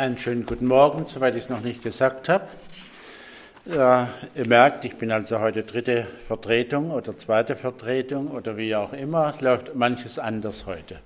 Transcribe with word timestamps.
Einen 0.00 0.16
schönen 0.16 0.46
guten 0.46 0.66
Morgen, 0.66 1.04
soweit 1.08 1.36
ich 1.36 1.44
es 1.44 1.50
noch 1.50 1.60
nicht 1.60 1.82
gesagt 1.82 2.30
habe. 2.30 2.48
Ja, 3.66 4.08
ihr 4.34 4.46
merkt, 4.46 4.86
ich 4.86 4.96
bin 4.96 5.12
also 5.12 5.40
heute 5.40 5.62
dritte 5.62 6.06
Vertretung 6.26 6.90
oder 6.90 7.18
zweite 7.18 7.54
Vertretung 7.54 8.28
oder 8.28 8.56
wie 8.56 8.74
auch 8.74 8.94
immer. 8.94 9.28
Es 9.28 9.42
läuft 9.42 9.74
manches 9.74 10.18
anders 10.18 10.64
heute. 10.64 11.00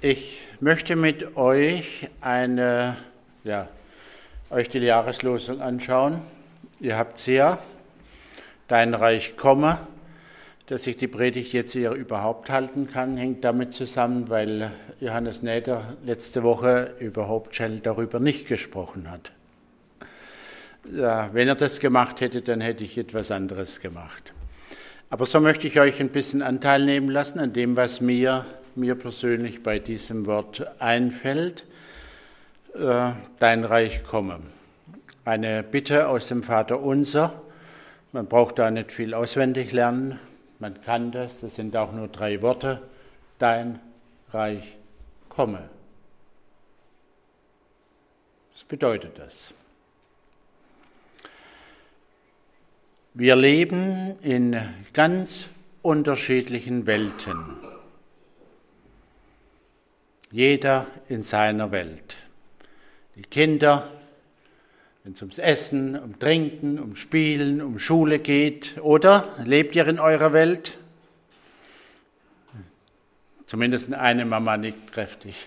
Ich 0.00 0.42
möchte 0.60 0.94
mit 0.94 1.36
euch 1.36 2.08
eine, 2.20 2.96
ja, 3.42 3.66
euch 4.50 4.68
die 4.68 4.78
Jahreslosung 4.78 5.60
anschauen. 5.60 6.20
Ihr 6.78 6.96
habt 6.96 7.18
sie 7.18 7.34
ja. 7.34 7.58
Dein 8.68 8.94
Reich 8.94 9.36
komme. 9.36 9.80
Dass 10.66 10.84
ich 10.88 10.96
die 10.96 11.06
Predigt 11.06 11.52
jetzt 11.52 11.72
hier 11.72 11.92
überhaupt 11.92 12.50
halten 12.50 12.88
kann, 12.88 13.16
hängt 13.16 13.44
damit 13.44 13.72
zusammen, 13.72 14.28
weil 14.28 14.72
Johannes 15.00 15.42
Näder 15.42 15.96
letzte 16.04 16.42
Woche 16.42 16.94
überhaupt 16.98 17.54
schnell 17.54 17.78
darüber 17.78 18.18
nicht 18.18 18.48
gesprochen 18.48 19.08
hat. 19.08 19.30
Ja, 20.92 21.30
wenn 21.32 21.46
er 21.46 21.54
das 21.54 21.78
gemacht 21.78 22.20
hätte, 22.20 22.42
dann 22.42 22.60
hätte 22.60 22.82
ich 22.82 22.98
etwas 22.98 23.30
anderes 23.30 23.80
gemacht. 23.80 24.32
Aber 25.08 25.24
so 25.24 25.40
möchte 25.40 25.68
ich 25.68 25.78
euch 25.78 26.00
ein 26.00 26.08
bisschen 26.08 26.42
Anteil 26.42 26.84
nehmen 26.84 27.10
lassen 27.10 27.38
an 27.38 27.52
dem, 27.52 27.76
was 27.76 28.00
mir, 28.00 28.44
mir 28.74 28.96
persönlich 28.96 29.62
bei 29.62 29.78
diesem 29.78 30.26
Wort 30.26 30.66
einfällt. 30.80 31.64
Äh, 32.74 33.12
dein 33.38 33.64
Reich 33.64 34.02
komme. 34.02 34.40
Eine 35.24 35.62
Bitte 35.62 36.08
aus 36.08 36.26
dem 36.26 36.42
Vater 36.42 36.80
Unser. 36.80 37.40
Man 38.10 38.26
braucht 38.26 38.58
da 38.58 38.68
nicht 38.70 38.90
viel 38.90 39.14
auswendig 39.14 39.70
lernen. 39.70 40.18
Man 40.58 40.80
kann 40.80 41.12
das, 41.12 41.40
das 41.40 41.54
sind 41.54 41.76
auch 41.76 41.92
nur 41.92 42.08
drei 42.08 42.40
Worte. 42.42 42.82
Dein 43.38 43.80
Reich 44.32 44.76
komme. 45.28 45.68
Was 48.52 48.64
bedeutet 48.64 49.18
das? 49.18 49.52
Wir 53.12 53.36
leben 53.36 54.18
in 54.22 54.58
ganz 54.92 55.48
unterschiedlichen 55.82 56.86
Welten. 56.86 57.56
Jeder 60.30 60.86
in 61.08 61.22
seiner 61.22 61.70
Welt. 61.70 62.16
Die 63.14 63.22
Kinder 63.22 63.90
wenn 65.06 65.12
es 65.12 65.22
ums 65.22 65.38
Essen, 65.38 65.96
um 65.96 66.18
Trinken, 66.18 66.80
um 66.80 66.96
Spielen, 66.96 67.62
um 67.62 67.78
Schule 67.78 68.18
geht. 68.18 68.74
Oder 68.82 69.36
lebt 69.44 69.76
ihr 69.76 69.86
in 69.86 70.00
eurer 70.00 70.32
Welt? 70.32 70.76
Zumindest 73.44 73.94
eine 73.94 74.24
Mama 74.24 74.56
nickt 74.56 74.92
kräftig. 74.92 75.46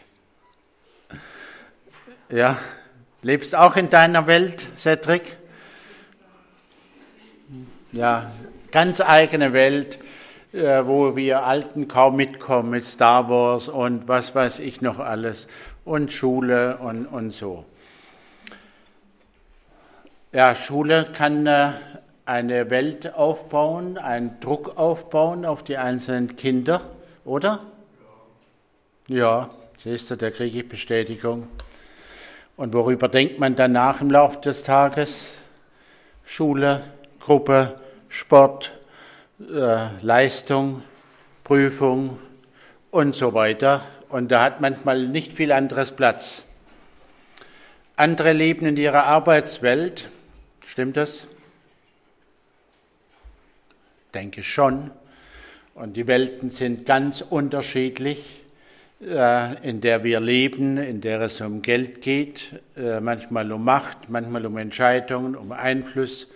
Ja, 2.30 2.58
lebst 3.22 3.54
auch 3.54 3.76
in 3.76 3.90
deiner 3.90 4.28
Welt, 4.28 4.66
Cedric? 4.78 5.36
Ja, 7.92 8.32
ganz 8.72 9.02
eigene 9.02 9.52
Welt, 9.52 10.00
äh, 10.54 10.86
wo 10.86 11.18
wir 11.18 11.44
Alten 11.44 11.90
kaum 11.90 12.16
mitkommen 12.16 12.70
mit 12.70 12.86
Star 12.86 13.30
Wars 13.30 13.68
und 13.68 14.08
was 14.08 14.34
weiß 14.34 14.60
ich 14.60 14.80
noch 14.80 15.00
alles 15.00 15.48
und 15.84 16.14
Schule 16.14 16.78
und, 16.78 17.08
und 17.08 17.32
so. 17.32 17.66
Ja, 20.32 20.54
Schule 20.54 21.08
kann 21.12 21.48
äh, 21.48 21.72
eine 22.24 22.70
Welt 22.70 23.16
aufbauen, 23.16 23.98
einen 23.98 24.40
Druck 24.40 24.78
aufbauen 24.78 25.44
auf 25.44 25.64
die 25.64 25.78
einzelnen 25.78 26.36
Kinder, 26.36 26.82
oder? 27.26 27.62
Ja, 29.08 29.50
siehst 29.78 30.12
du, 30.12 30.18
da 30.18 30.30
kriege 30.30 30.60
ich 30.60 30.70
Bestätigung. 30.70 31.48
Und 32.58 32.76
worüber 32.76 33.08
denkt 33.08 33.40
man 33.40 33.56
danach 33.56 34.02
im 34.02 34.12
Laufe 34.12 34.40
des 34.42 34.62
Tages? 34.62 35.30
Schule, 36.26 36.84
Gruppe, 37.20 37.80
Sport, 38.08 38.72
äh, 39.40 39.88
Leistung, 40.04 40.84
Prüfung 41.44 42.20
und 42.92 43.16
so 43.16 43.34
weiter. 43.34 43.82
Und 44.10 44.30
da 44.32 44.44
hat 44.44 44.62
manchmal 44.62 45.08
nicht 45.08 45.34
viel 45.34 45.52
anderes 45.52 45.92
Platz. 45.92 46.44
Andere 47.96 48.32
leben 48.32 48.68
in 48.68 48.78
ihrer 48.78 49.06
Arbeitswelt 49.06 50.08
Stimmt 50.70 50.98
das? 50.98 51.26
Denke 54.14 54.44
schon. 54.44 54.92
Und 55.74 55.98
die 55.98 56.06
Welten 56.06 56.52
sind 56.52 56.86
ganz 56.86 57.22
unterschiedlich, 57.28 58.44
äh, 59.02 59.68
in 59.68 59.82
der 59.82 60.04
wir 60.04 60.20
leben, 60.20 60.78
in 60.78 61.02
der 61.02 61.22
es 61.22 61.42
um 61.42 61.64
Geld 61.64 62.04
geht, 62.04 62.52
äh, 62.78 63.00
manchmal 63.00 63.52
um 63.52 63.64
Macht, 63.64 64.10
manchmal 64.10 64.46
um 64.46 64.58
Entscheidungen, 64.58 65.36
um 65.36 65.52
Einfluss, 65.54 66.28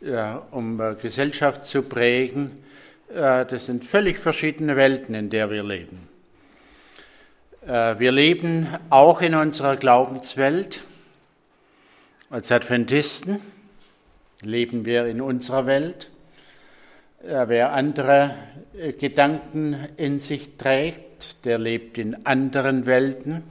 äh, 0.00 0.36
um 0.52 0.80
Gesellschaft 1.02 1.66
zu 1.66 1.82
prägen. 1.82 2.62
Das 3.08 3.66
sind 3.66 3.84
völlig 3.84 4.16
verschiedene 4.16 4.76
Welten, 4.76 5.14
in 5.14 5.28
der 5.28 5.50
wir 5.50 5.62
leben. 5.62 6.08
Wir 7.60 8.10
leben 8.10 8.68
auch 8.88 9.20
in 9.20 9.34
unserer 9.34 9.76
Glaubenswelt 9.76 10.80
als 12.30 12.50
Adventisten 12.50 13.51
leben 14.44 14.84
wir 14.84 15.06
in 15.06 15.20
unserer 15.20 15.66
Welt. 15.66 16.10
Wer 17.24 17.72
andere 17.72 18.34
äh, 18.76 18.92
Gedanken 18.94 19.76
in 19.96 20.18
sich 20.18 20.56
trägt, 20.56 21.44
der 21.44 21.58
lebt 21.58 21.96
in 21.96 22.26
anderen 22.26 22.84
Welten. 22.84 23.44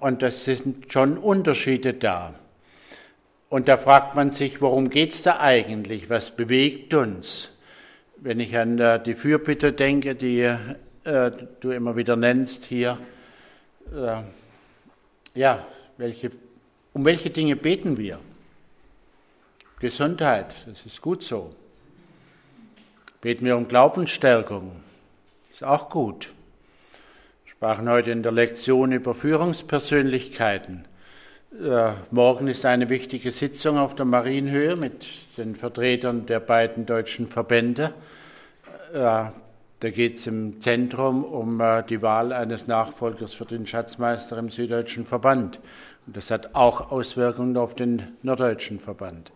Und 0.00 0.22
das 0.22 0.44
sind 0.44 0.92
schon 0.92 1.18
Unterschiede 1.18 1.94
da. 1.94 2.34
Und 3.48 3.68
da 3.68 3.76
fragt 3.76 4.16
man 4.16 4.32
sich, 4.32 4.60
worum 4.60 4.90
geht 4.90 5.12
es 5.12 5.22
da 5.22 5.38
eigentlich? 5.38 6.10
Was 6.10 6.30
bewegt 6.30 6.94
uns? 6.94 7.50
Wenn 8.16 8.40
ich 8.40 8.56
an 8.56 8.78
äh, 8.78 9.00
die 9.00 9.14
Fürbitte 9.14 9.72
denke, 9.72 10.16
die 10.16 10.40
äh, 10.40 11.30
du 11.60 11.70
immer 11.70 11.96
wieder 11.96 12.16
nennst 12.16 12.64
hier, 12.64 12.98
ja, 15.34 15.66
welche, 15.96 16.30
um 16.92 17.04
welche 17.04 17.30
Dinge 17.30 17.56
beten 17.56 17.96
wir? 17.96 18.20
Gesundheit, 19.80 20.54
das 20.66 20.84
ist 20.84 21.00
gut 21.00 21.22
so. 21.22 21.54
Beten 23.22 23.46
wir 23.46 23.56
um 23.56 23.66
Glaubensstärkung, 23.66 24.72
ist 25.50 25.64
auch 25.64 25.88
gut. 25.88 26.28
Wir 27.44 27.52
sprachen 27.52 27.88
heute 27.88 28.10
in 28.10 28.22
der 28.22 28.30
Lektion 28.30 28.92
über 28.92 29.14
Führungspersönlichkeiten. 29.14 30.84
Äh, 31.58 31.92
morgen 32.10 32.48
ist 32.48 32.66
eine 32.66 32.90
wichtige 32.90 33.30
Sitzung 33.30 33.78
auf 33.78 33.94
der 33.94 34.04
Marienhöhe 34.04 34.76
mit 34.76 35.06
den 35.38 35.56
Vertretern 35.56 36.26
der 36.26 36.40
beiden 36.40 36.84
deutschen 36.84 37.26
Verbände. 37.26 37.94
Äh, 38.92 38.98
da 38.98 39.90
geht 39.90 40.18
es 40.18 40.26
im 40.26 40.60
Zentrum 40.60 41.24
um 41.24 41.58
äh, 41.58 41.82
die 41.84 42.02
Wahl 42.02 42.34
eines 42.34 42.66
Nachfolgers 42.66 43.32
für 43.32 43.46
den 43.46 43.66
Schatzmeister 43.66 44.36
im 44.36 44.50
Süddeutschen 44.50 45.06
Verband. 45.06 45.58
Und 46.06 46.18
das 46.18 46.30
hat 46.30 46.54
auch 46.54 46.92
Auswirkungen 46.92 47.56
auf 47.56 47.74
den 47.74 48.08
Norddeutschen 48.22 48.78
Verband. 48.78 49.32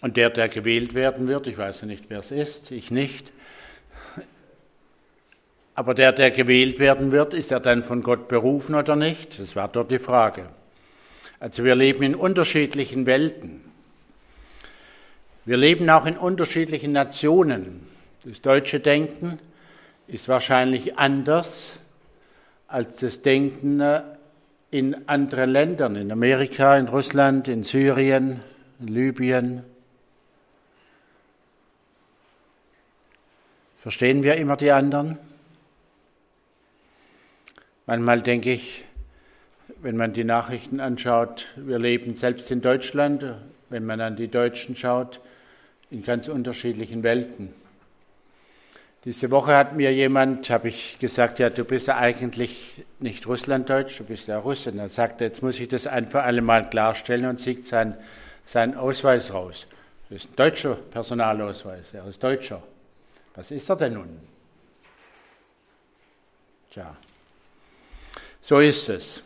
Und 0.00 0.16
der, 0.16 0.30
der 0.30 0.48
gewählt 0.48 0.94
werden 0.94 1.26
wird, 1.26 1.46
ich 1.46 1.56
weiß 1.56 1.82
ja 1.82 1.86
nicht, 1.86 2.04
wer 2.08 2.20
es 2.20 2.30
ist, 2.30 2.70
ich 2.70 2.90
nicht, 2.90 3.32
aber 5.76 5.92
der, 5.92 6.12
der 6.12 6.30
gewählt 6.30 6.78
werden 6.78 7.12
wird, 7.12 7.34
ist 7.34 7.52
er 7.52 7.60
dann 7.60 7.84
von 7.84 8.02
Gott 8.02 8.28
berufen 8.28 8.74
oder 8.74 8.96
nicht? 8.96 9.38
Das 9.38 9.56
war 9.56 9.68
dort 9.68 9.90
die 9.90 9.98
Frage. 9.98 10.48
Also 11.38 11.64
wir 11.64 11.74
leben 11.74 12.02
in 12.02 12.14
unterschiedlichen 12.14 13.04
Welten. 13.04 13.60
Wir 15.44 15.58
leben 15.58 15.88
auch 15.90 16.06
in 16.06 16.16
unterschiedlichen 16.16 16.92
Nationen. 16.92 17.86
Das 18.24 18.40
deutsche 18.40 18.80
Denken 18.80 19.38
ist 20.08 20.28
wahrscheinlich 20.28 20.98
anders 20.98 21.68
als 22.68 22.96
das 22.96 23.20
Denken 23.20 23.82
in 24.70 25.08
anderen 25.08 25.50
Ländern, 25.50 25.94
in 25.94 26.10
Amerika, 26.10 26.76
in 26.78 26.88
Russland, 26.88 27.48
in 27.48 27.62
Syrien, 27.62 28.40
in 28.80 28.88
Libyen, 28.88 29.62
Verstehen 33.86 34.24
wir 34.24 34.34
immer 34.34 34.56
die 34.56 34.72
anderen? 34.72 35.16
Manchmal 37.86 38.20
denke 38.20 38.52
ich, 38.52 38.84
wenn 39.80 39.96
man 39.96 40.12
die 40.12 40.24
Nachrichten 40.24 40.80
anschaut, 40.80 41.46
wir 41.54 41.78
leben 41.78 42.16
selbst 42.16 42.50
in 42.50 42.60
Deutschland, 42.62 43.24
wenn 43.68 43.86
man 43.86 44.00
an 44.00 44.16
die 44.16 44.26
Deutschen 44.26 44.74
schaut, 44.74 45.20
in 45.92 46.02
ganz 46.02 46.26
unterschiedlichen 46.26 47.04
Welten. 47.04 47.54
Diese 49.04 49.30
Woche 49.30 49.54
hat 49.54 49.76
mir 49.76 49.94
jemand, 49.94 50.50
habe 50.50 50.66
ich 50.66 50.98
gesagt, 50.98 51.38
ja, 51.38 51.48
du 51.48 51.62
bist 51.62 51.86
ja 51.86 51.96
eigentlich 51.96 52.82
nicht 52.98 53.28
Russlanddeutsch, 53.28 54.00
du 54.00 54.04
bist 54.04 54.26
ja 54.26 54.40
Russe. 54.40 54.72
Und 54.72 54.78
dann 54.78 54.88
sagt 54.88 55.20
jetzt 55.20 55.44
muss 55.44 55.60
ich 55.60 55.68
das 55.68 55.86
ein 55.86 56.08
für 56.08 56.22
alle 56.22 56.42
Mal 56.42 56.68
klarstellen 56.70 57.26
und 57.26 57.38
zieht 57.38 57.68
seinen, 57.68 57.94
seinen 58.46 58.74
Ausweis 58.74 59.32
raus. 59.32 59.68
Das 60.08 60.24
ist 60.24 60.30
ein 60.32 60.34
deutscher 60.34 60.74
Personalausweis, 60.74 61.94
er 61.94 62.04
ist 62.08 62.20
Deutscher. 62.20 62.60
Was 63.36 63.50
ist 63.50 63.68
er 63.68 63.76
denn 63.76 63.94
nun? 63.94 64.18
Tja. 66.70 66.96
So 68.40 68.60
ist 68.60 68.88
es. 68.88 69.22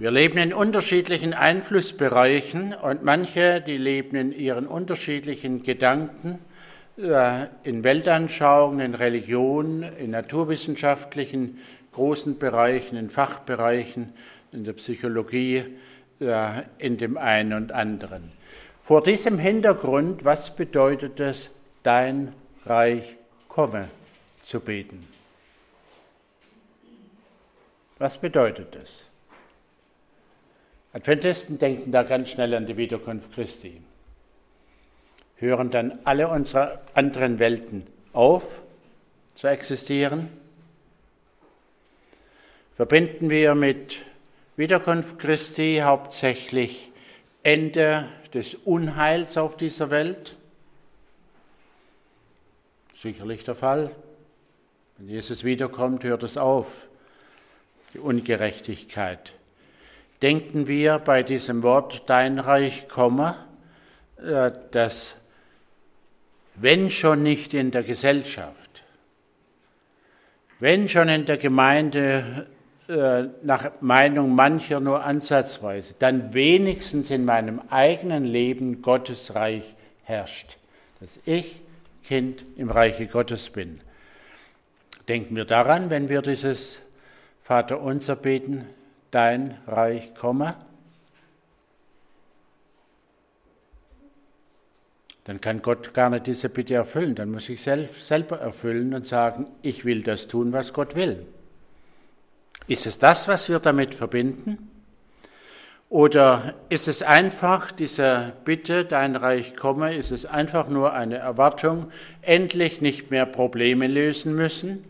Wir 0.00 0.10
leben 0.10 0.38
in 0.38 0.52
unterschiedlichen 0.52 1.32
Einflussbereichen 1.32 2.74
und 2.74 3.02
manche, 3.02 3.60
die 3.60 3.76
leben 3.76 4.16
in 4.16 4.32
ihren 4.32 4.66
unterschiedlichen 4.66 5.62
Gedanken, 5.62 6.38
äh, 6.96 7.46
in 7.64 7.84
Weltanschauungen, 7.84 8.80
in 8.80 8.94
Religion, 8.94 9.82
in 9.82 10.10
naturwissenschaftlichen 10.10 11.58
großen 11.92 12.38
Bereichen, 12.38 12.96
in 12.96 13.10
Fachbereichen, 13.10 14.12
in 14.52 14.64
der 14.64 14.72
Psychologie, 14.74 15.64
äh, 16.20 16.62
in 16.78 16.96
dem 16.96 17.16
einen 17.16 17.52
und 17.52 17.72
anderen. 17.72 18.32
Vor 18.84 19.02
diesem 19.02 19.38
Hintergrund, 19.38 20.24
was 20.24 20.54
bedeutet 20.54 21.20
es, 21.20 21.50
dein 21.82 22.32
Reich 22.68 23.16
komme 23.48 23.88
zu 24.44 24.60
beten? 24.60 25.06
Was 27.98 28.16
bedeutet 28.18 28.74
das? 28.74 29.04
Adventisten 30.92 31.58
denken 31.58 31.92
da 31.92 32.02
ganz 32.02 32.30
schnell 32.30 32.54
an 32.54 32.66
die 32.66 32.76
Wiederkunft 32.76 33.32
Christi. 33.32 33.80
Hören 35.36 35.70
dann 35.70 35.98
alle 36.04 36.28
unsere 36.28 36.80
anderen 36.94 37.38
Welten 37.38 37.86
auf 38.12 38.44
zu 39.34 39.46
existieren? 39.46 40.28
Verbinden 42.76 43.30
wir 43.30 43.54
mit 43.54 43.96
Wiederkunft 44.56 45.18
Christi 45.18 45.80
hauptsächlich 45.82 46.90
Ende 47.42 48.08
des 48.34 48.54
Unheils 48.54 49.36
auf 49.36 49.56
dieser 49.56 49.90
Welt? 49.90 50.37
Sicherlich 53.00 53.44
der 53.44 53.54
Fall. 53.54 53.92
Wenn 54.96 55.08
Jesus 55.08 55.44
wiederkommt, 55.44 56.02
hört 56.02 56.24
es 56.24 56.36
auf 56.36 56.88
die 57.94 58.00
Ungerechtigkeit. 58.00 59.34
Denken 60.20 60.66
wir 60.66 60.98
bei 60.98 61.22
diesem 61.22 61.62
Wort 61.62 62.02
Dein 62.06 62.40
Reich 62.40 62.88
komme, 62.88 63.36
äh, 64.20 64.50
dass 64.72 65.14
wenn 66.56 66.90
schon 66.90 67.22
nicht 67.22 67.54
in 67.54 67.70
der 67.70 67.84
Gesellschaft, 67.84 68.82
wenn 70.58 70.88
schon 70.88 71.08
in 71.08 71.24
der 71.24 71.36
Gemeinde 71.36 72.48
äh, 72.88 73.28
nach 73.44 73.70
Meinung 73.80 74.34
mancher 74.34 74.80
nur 74.80 75.04
ansatzweise, 75.04 75.94
dann 76.00 76.34
wenigstens 76.34 77.10
in 77.10 77.24
meinem 77.24 77.60
eigenen 77.70 78.24
Leben 78.24 78.82
Gottes 78.82 79.36
Reich 79.36 79.76
herrscht, 80.02 80.56
dass 80.98 81.16
ich 81.24 81.60
Kind 82.08 82.42
im 82.56 82.70
Reiche 82.70 83.06
Gottes 83.06 83.50
bin. 83.50 83.82
Denken 85.08 85.36
wir 85.36 85.44
daran, 85.44 85.90
wenn 85.90 86.08
wir 86.08 86.22
dieses 86.22 86.80
Vater 87.42 87.82
unser 87.82 88.16
beten, 88.16 88.66
dein 89.10 89.58
Reich 89.66 90.14
komme, 90.14 90.56
dann 95.24 95.42
kann 95.42 95.60
Gott 95.60 95.92
gar 95.92 96.08
nicht 96.08 96.26
diese 96.26 96.48
Bitte 96.48 96.72
erfüllen. 96.72 97.14
Dann 97.14 97.30
muss 97.30 97.46
ich 97.50 97.60
selbst, 97.60 98.06
selber 98.06 98.40
erfüllen 98.40 98.94
und 98.94 99.04
sagen, 99.04 99.46
ich 99.60 99.84
will 99.84 100.02
das 100.02 100.28
tun, 100.28 100.54
was 100.54 100.72
Gott 100.72 100.94
will. 100.94 101.26
Ist 102.68 102.86
es 102.86 102.96
das, 102.96 103.28
was 103.28 103.50
wir 103.50 103.58
damit 103.58 103.94
verbinden? 103.94 104.77
Oder 105.90 106.54
ist 106.68 106.86
es 106.86 107.02
einfach 107.02 107.72
diese 107.72 108.34
Bitte, 108.44 108.84
dein 108.84 109.16
Reich 109.16 109.56
komme, 109.56 109.94
ist 109.94 110.10
es 110.10 110.26
einfach 110.26 110.68
nur 110.68 110.92
eine 110.92 111.16
Erwartung, 111.16 111.90
endlich 112.20 112.82
nicht 112.82 113.10
mehr 113.10 113.24
Probleme 113.24 113.86
lösen 113.86 114.34
müssen, 114.34 114.84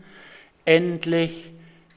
endlich 0.65 1.53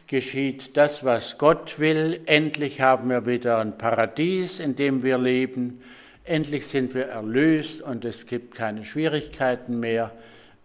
geschieht 0.07 0.77
das, 0.77 1.05
was 1.05 1.39
Gott 1.39 1.79
will. 1.79 2.21
Endlich 2.27 2.81
haben 2.83 3.09
wir 3.09 3.27
wieder 3.27 3.59
ein 3.59 3.79
Paradies, 3.79 4.61
in 4.61 4.77
dem 4.77 5.03
wir 5.03 5.17
leben. 5.17 5.81
Endlich 6.25 6.67
sind 6.69 6.95
wir 6.95 7.07
erlöst 7.07 7.81
und 7.81 8.05
es 8.05 8.27
gibt 8.27 8.55
keine 8.55 8.85
Schwierigkeiten 8.85 9.81
mehr. 9.81 10.13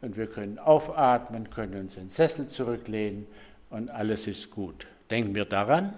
Und 0.02 0.18
wir 0.18 0.28
können 0.28 0.60
aufatmen, 0.60 1.50
können 1.50 1.80
uns 1.80 1.96
in 1.96 2.04
den 2.04 2.10
Sessel 2.10 2.50
zurücklehnen 2.50 3.26
und 3.70 3.90
alles 3.90 4.28
ist 4.28 4.52
gut. 4.52 4.86
Denken 5.10 5.34
wir 5.34 5.46
daran. 5.46 5.94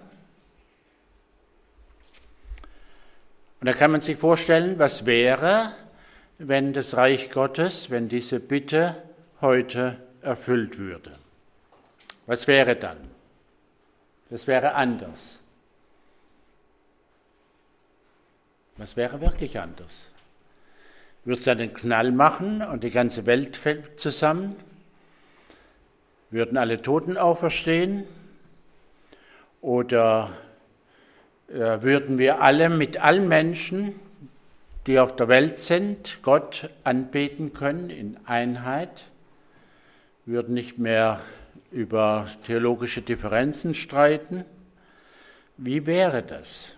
Und 3.60 3.66
da 3.66 3.72
kann 3.72 3.90
man 3.90 4.00
sich 4.00 4.16
vorstellen, 4.16 4.78
was 4.78 5.04
wäre, 5.04 5.74
wenn 6.38 6.72
das 6.72 6.96
Reich 6.96 7.30
Gottes, 7.30 7.90
wenn 7.90 8.08
diese 8.08 8.40
Bitte 8.40 9.02
heute 9.42 9.98
erfüllt 10.22 10.78
würde. 10.78 11.12
Was 12.26 12.46
wäre 12.46 12.76
dann? 12.76 12.96
Das 14.30 14.46
wäre 14.46 14.74
anders. 14.74 15.38
Was 18.78 18.96
wäre 18.96 19.20
wirklich 19.20 19.58
anders? 19.58 20.06
Würde 21.24 21.38
es 21.38 21.44
dann 21.44 21.60
einen 21.60 21.74
Knall 21.74 22.12
machen 22.12 22.62
und 22.62 22.82
die 22.82 22.90
ganze 22.90 23.26
Welt 23.26 23.58
fällt 23.58 24.00
zusammen? 24.00 24.56
Würden 26.30 26.56
alle 26.56 26.80
Toten 26.80 27.18
auferstehen? 27.18 28.04
Oder 29.60 30.30
würden 31.52 32.18
wir 32.18 32.40
alle 32.40 32.68
mit 32.68 33.00
allen 33.00 33.28
Menschen, 33.28 33.94
die 34.86 34.98
auf 34.98 35.16
der 35.16 35.28
Welt 35.28 35.58
sind, 35.58 36.18
Gott 36.22 36.70
anbeten 36.84 37.52
können 37.52 37.90
in 37.90 38.16
Einheit? 38.24 39.06
Würden 40.26 40.54
nicht 40.54 40.78
mehr 40.78 41.20
über 41.72 42.28
theologische 42.46 43.02
Differenzen 43.02 43.74
streiten. 43.74 44.44
Wie 45.56 45.86
wäre 45.86 46.22
das? 46.22 46.72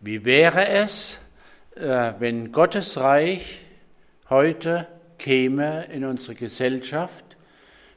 Wie 0.00 0.24
wäre 0.24 0.68
es, 0.68 1.18
äh, 1.74 2.12
wenn 2.18 2.52
Gottes 2.52 2.96
Reich 2.96 3.60
heute 4.28 4.86
käme 5.18 5.86
in 5.86 6.04
unsere 6.04 6.34
Gesellschaft, 6.34 7.24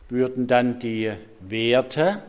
würden 0.09 0.47
dann 0.47 0.79
die 0.79 1.11
Werte, 1.39 2.23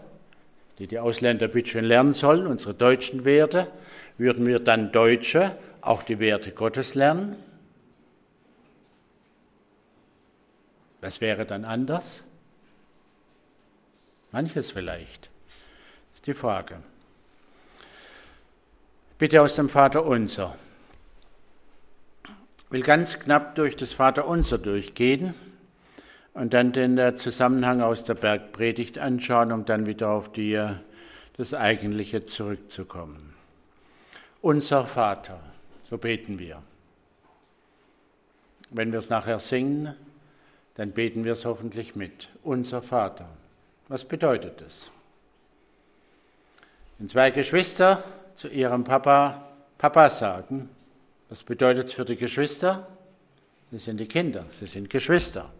die 0.80 0.86
die 0.86 0.98
Ausländer 0.98 1.46
bitte 1.46 1.68
schön 1.68 1.84
lernen 1.84 2.14
sollen, 2.14 2.46
unsere 2.46 2.72
deutschen 2.72 3.26
Werte, 3.26 3.70
würden 4.16 4.46
wir 4.46 4.60
dann 4.60 4.92
Deutsche 4.92 5.54
auch 5.82 6.02
die 6.02 6.18
Werte 6.18 6.52
Gottes 6.52 6.94
lernen? 6.94 7.36
Was 11.02 11.20
wäre 11.20 11.44
dann 11.44 11.66
anders? 11.66 12.22
Manches 14.32 14.70
vielleicht. 14.70 15.28
Ist 16.14 16.26
die 16.26 16.34
Frage. 16.34 16.76
Bitte 19.18 19.42
aus 19.42 19.56
dem 19.56 19.68
Vater 19.68 20.06
unser. 20.06 20.56
Ich 22.24 22.70
will 22.70 22.82
ganz 22.82 23.18
knapp 23.18 23.54
durch 23.54 23.76
das 23.76 23.92
Vater 23.92 24.26
unser 24.26 24.56
durchgehen 24.56 25.34
und 26.40 26.54
dann 26.54 26.72
den 26.72 27.16
Zusammenhang 27.18 27.82
aus 27.82 28.04
der 28.04 28.14
Bergpredigt 28.14 28.96
anschauen, 28.96 29.52
um 29.52 29.66
dann 29.66 29.84
wieder 29.84 30.08
auf 30.08 30.32
die, 30.32 30.58
das 31.36 31.52
Eigentliche 31.52 32.24
zurückzukommen. 32.24 33.34
Unser 34.40 34.86
Vater, 34.86 35.38
so 35.90 35.98
beten 35.98 36.38
wir. 36.38 36.62
Wenn 38.70 38.90
wir 38.90 39.00
es 39.00 39.10
nachher 39.10 39.38
singen, 39.38 39.94
dann 40.76 40.92
beten 40.92 41.26
wir 41.26 41.34
es 41.34 41.44
hoffentlich 41.44 41.94
mit. 41.94 42.28
Unser 42.42 42.80
Vater. 42.80 43.28
Was 43.88 44.02
bedeutet 44.02 44.62
das? 44.62 44.90
Wenn 46.96 47.10
zwei 47.10 47.32
Geschwister 47.32 48.02
zu 48.34 48.48
ihrem 48.48 48.84
Papa 48.84 49.46
Papa 49.76 50.08
sagen, 50.08 50.70
was 51.28 51.42
bedeutet 51.42 51.88
es 51.88 51.92
für 51.92 52.06
die 52.06 52.16
Geschwister? 52.16 52.86
Sie 53.70 53.78
sind 53.78 53.98
die 53.98 54.08
Kinder, 54.08 54.46
sie 54.48 54.66
sind 54.66 54.88
Geschwister. 54.88 55.50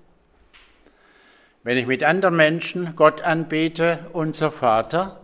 Wenn 1.63 1.77
ich 1.77 1.87
mit 1.87 2.03
anderen 2.03 2.37
Menschen 2.37 2.97
Gott 2.97 3.21
anbete, 3.21 4.07
unser 4.13 4.51
Vater, 4.51 5.21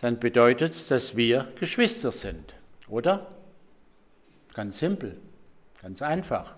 dann 0.00 0.18
bedeutet 0.18 0.72
es, 0.72 0.86
dass 0.86 1.16
wir 1.16 1.48
Geschwister 1.60 2.10
sind, 2.10 2.54
oder? 2.88 3.26
Ganz 4.54 4.78
simpel, 4.78 5.16
ganz 5.82 6.00
einfach. 6.00 6.54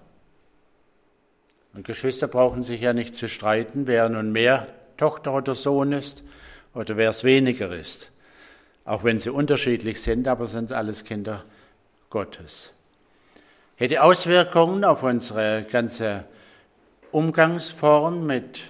Und 1.74 1.84
Geschwister 1.84 2.28
brauchen 2.28 2.62
sich 2.62 2.80
ja 2.80 2.92
nicht 2.92 3.16
zu 3.16 3.28
streiten, 3.28 3.86
wer 3.86 4.08
nun 4.08 4.32
mehr 4.32 4.68
Tochter 4.96 5.34
oder 5.34 5.54
Sohn 5.54 5.92
ist 5.92 6.22
oder 6.72 6.96
wer 6.96 7.10
es 7.10 7.24
weniger 7.24 7.74
ist. 7.74 8.12
Auch 8.84 9.02
wenn 9.02 9.18
sie 9.18 9.30
unterschiedlich 9.30 10.00
sind, 10.00 10.28
aber 10.28 10.46
sind 10.46 10.72
alles 10.72 11.04
Kinder 11.04 11.44
Gottes. 12.10 12.70
Hätte 13.74 14.02
Auswirkungen 14.02 14.84
auf 14.84 15.02
unsere 15.02 15.66
ganze 15.70 16.24
Umgangsform 17.10 18.24
mit 18.24 18.60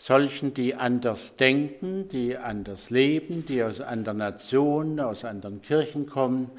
solchen, 0.00 0.54
die 0.54 0.74
anders 0.74 1.36
denken, 1.36 2.08
die 2.08 2.36
anders 2.36 2.88
leben, 2.88 3.44
die 3.44 3.62
aus 3.62 3.82
anderen 3.82 4.18
Nationen, 4.18 4.98
aus 4.98 5.26
anderen 5.26 5.60
Kirchen 5.60 6.06
kommen, 6.06 6.50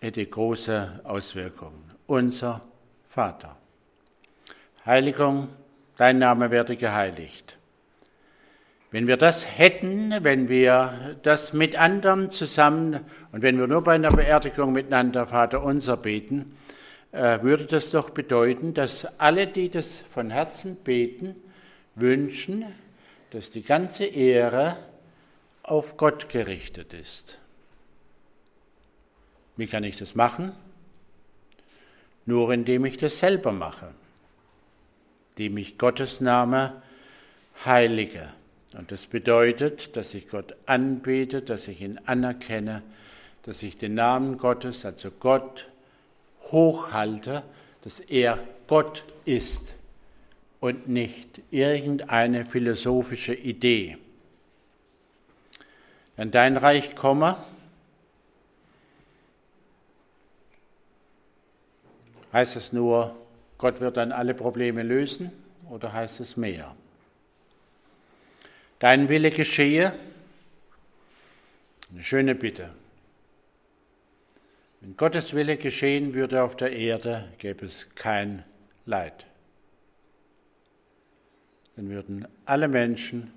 hätte 0.00 0.24
große 0.24 1.00
Auswirkungen. 1.04 1.82
Unser 2.06 2.60
Vater. 3.08 3.56
Heiligung, 4.84 5.48
dein 5.96 6.18
Name 6.18 6.50
werde 6.50 6.76
geheiligt 6.76 7.56
Wenn 8.90 9.06
wir 9.06 9.16
das 9.16 9.46
hätten, 9.58 10.12
wenn 10.20 10.50
wir 10.50 11.16
das 11.22 11.54
mit 11.54 11.76
anderen 11.76 12.30
zusammen 12.30 13.00
und 13.32 13.40
wenn 13.40 13.58
wir 13.58 13.66
nur 13.66 13.82
bei 13.82 13.94
einer 13.94 14.10
Beerdigung 14.10 14.74
miteinander 14.74 15.26
Vater 15.26 15.64
unser 15.64 15.96
beten, 15.96 16.54
äh, 17.12 17.40
würde 17.40 17.64
das 17.64 17.90
doch 17.92 18.10
bedeuten, 18.10 18.74
dass 18.74 19.08
alle, 19.16 19.46
die 19.46 19.70
das 19.70 20.02
von 20.10 20.28
Herzen 20.28 20.76
beten, 20.76 21.34
wünschen, 21.94 22.64
dass 23.30 23.50
die 23.50 23.62
ganze 23.62 24.04
Ehre 24.04 24.76
auf 25.62 25.96
Gott 25.96 26.28
gerichtet 26.28 26.92
ist. 26.92 27.38
Wie 29.56 29.66
kann 29.66 29.84
ich 29.84 29.96
das 29.96 30.14
machen? 30.14 30.52
Nur 32.26 32.52
indem 32.52 32.84
ich 32.84 32.96
das 32.96 33.18
selber 33.18 33.52
mache, 33.52 33.92
indem 35.36 35.58
ich 35.58 35.78
Gottes 35.78 36.20
Name 36.20 36.82
heilige. 37.64 38.32
Und 38.76 38.90
das 38.90 39.06
bedeutet, 39.06 39.96
dass 39.96 40.14
ich 40.14 40.28
Gott 40.28 40.54
anbete, 40.66 41.42
dass 41.42 41.68
ich 41.68 41.80
ihn 41.80 41.98
anerkenne, 42.06 42.82
dass 43.42 43.62
ich 43.62 43.78
den 43.78 43.94
Namen 43.94 44.38
Gottes, 44.38 44.84
also 44.84 45.10
Gott, 45.10 45.68
hochhalte, 46.50 47.42
dass 47.82 48.00
er 48.00 48.38
Gott 48.66 49.04
ist 49.24 49.72
und 50.64 50.88
nicht 50.88 51.42
irgendeine 51.50 52.46
philosophische 52.46 53.34
Idee. 53.34 53.98
Wenn 56.16 56.30
dein 56.30 56.56
Reich 56.56 56.96
komme, 56.96 57.36
heißt 62.32 62.56
es 62.56 62.72
nur, 62.72 63.14
Gott 63.58 63.82
wird 63.82 63.98
dann 63.98 64.10
alle 64.10 64.32
Probleme 64.32 64.82
lösen 64.82 65.30
oder 65.68 65.92
heißt 65.92 66.20
es 66.20 66.38
mehr? 66.38 66.74
Dein 68.78 69.10
Wille 69.10 69.32
geschehe, 69.32 69.92
eine 71.92 72.02
schöne 72.02 72.34
Bitte. 72.34 72.70
Wenn 74.80 74.96
Gottes 74.96 75.34
Wille 75.34 75.58
geschehen 75.58 76.14
würde 76.14 76.42
auf 76.42 76.56
der 76.56 76.72
Erde, 76.72 77.28
gäbe 77.36 77.66
es 77.66 77.94
kein 77.94 78.44
Leid. 78.86 79.26
Dann 81.76 81.88
würden 81.88 82.28
alle 82.44 82.68
Menschen 82.68 83.32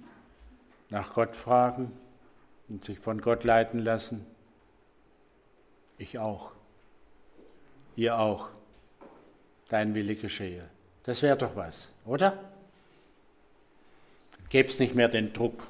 nach 0.90 1.14
Gott 1.14 1.36
fragen 1.36 1.92
und 2.70 2.84
sich 2.84 3.00
von 3.00 3.22
Gott 3.22 3.44
leiten 3.44 3.80
lassen. 3.80 4.26
Ich 5.98 6.20
auch. 6.20 6.52
Ihr 7.96 8.18
auch. 8.18 8.50
Dein 9.70 9.96
Wille 9.96 10.16
geschehe. 10.16 10.64
Das 11.04 11.22
wäre 11.22 11.38
doch 11.38 11.56
was, 11.56 11.88
oder? 12.06 12.38
Gäbe 14.50 14.70
es 14.70 14.80
nicht 14.80 14.96
mehr 14.96 15.10
den 15.10 15.34
Druck. 15.34 15.68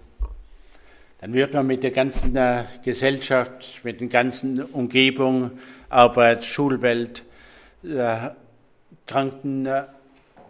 Dann 1.20 1.34
wird 1.34 1.54
man 1.54 1.66
mit 1.66 1.84
der 1.84 1.92
ganzen 1.92 2.36
äh, 2.36 2.66
Gesellschaft, 2.84 3.84
mit 3.84 4.02
den 4.02 4.10
ganzen 4.10 4.62
Umgebung, 4.62 5.60
Arbeit, 5.90 6.46
Schulwelt, 6.46 7.24
äh, 7.84 8.30
Kranken 9.08 9.66
äh, 9.66 9.86